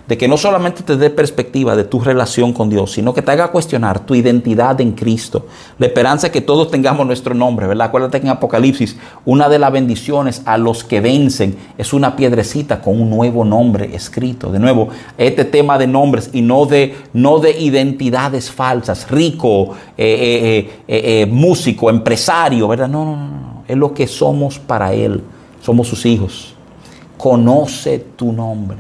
[0.08, 3.32] de que no solamente te dé perspectiva de tu relación con Dios, sino que te
[3.32, 5.48] haga cuestionar tu identidad en Cristo.
[5.80, 7.88] La esperanza de que todos tengamos nuestro nombre, ¿verdad?
[7.88, 12.82] Acuérdate que en Apocalipsis una de las bendiciones a los que vencen es una piedrecita
[12.82, 14.52] con un nuevo nombre escrito.
[14.52, 20.70] De nuevo, este tema de nombres y no de, no de identidades falsas, rico, eh,
[20.88, 22.88] eh, eh, músico, empresario, ¿verdad?
[22.88, 25.24] No, no, no es lo que somos para Él.
[25.61, 26.55] Somos sus hijos.
[27.17, 28.78] Conoce tu nombre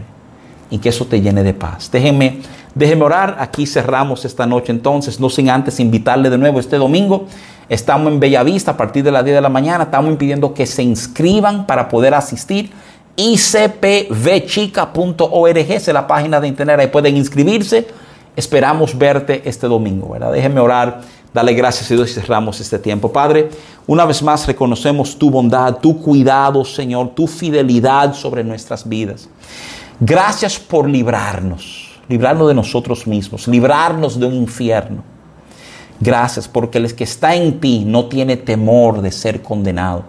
[0.71, 1.91] y que eso te llene de paz.
[1.91, 2.39] Déjenme,
[2.73, 3.37] déjenme orar.
[3.39, 7.27] Aquí cerramos esta noche entonces, no sin antes invitarle de nuevo este domingo.
[7.69, 9.83] Estamos en Bellavista a partir de las 10 de la mañana.
[9.83, 12.71] Estamos impidiendo que se inscriban para poder asistir.
[13.15, 16.79] icpvchica.org es la página de internet.
[16.79, 17.85] Ahí pueden inscribirse.
[18.35, 20.13] Esperamos verte este domingo.
[20.13, 20.31] ¿verdad?
[20.31, 21.01] Déjenme orar.
[21.33, 23.11] Dale gracias a Dios y cerramos este tiempo.
[23.11, 23.49] Padre,
[23.85, 29.29] una vez más reconocemos tu bondad, tu cuidado, Señor, tu fidelidad sobre nuestras vidas.
[29.99, 35.03] Gracias por librarnos, librarnos de nosotros mismos, librarnos de un infierno.
[35.99, 40.03] Gracias porque el que está en ti no tiene temor de ser condenado.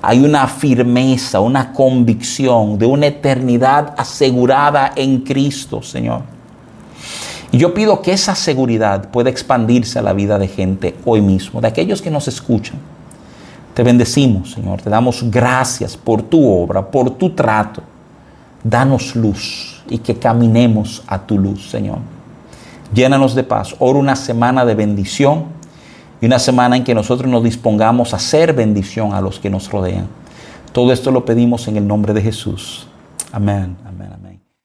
[0.00, 6.22] Hay una firmeza, una convicción de una eternidad asegurada en Cristo, Señor.
[7.52, 11.60] Y yo pido que esa seguridad pueda expandirse a la vida de gente hoy mismo,
[11.60, 12.78] de aquellos que nos escuchan.
[13.74, 17.82] Te bendecimos, Señor, te damos gracias por tu obra, por tu trato.
[18.64, 21.98] Danos luz y que caminemos a tu luz, Señor.
[22.94, 23.74] Llénanos de paz.
[23.78, 25.44] Ora una semana de bendición
[26.20, 29.70] y una semana en que nosotros nos dispongamos a hacer bendición a los que nos
[29.70, 30.06] rodean.
[30.72, 32.86] Todo esto lo pedimos en el nombre de Jesús.
[33.30, 33.76] Amén.
[33.86, 34.01] Amén.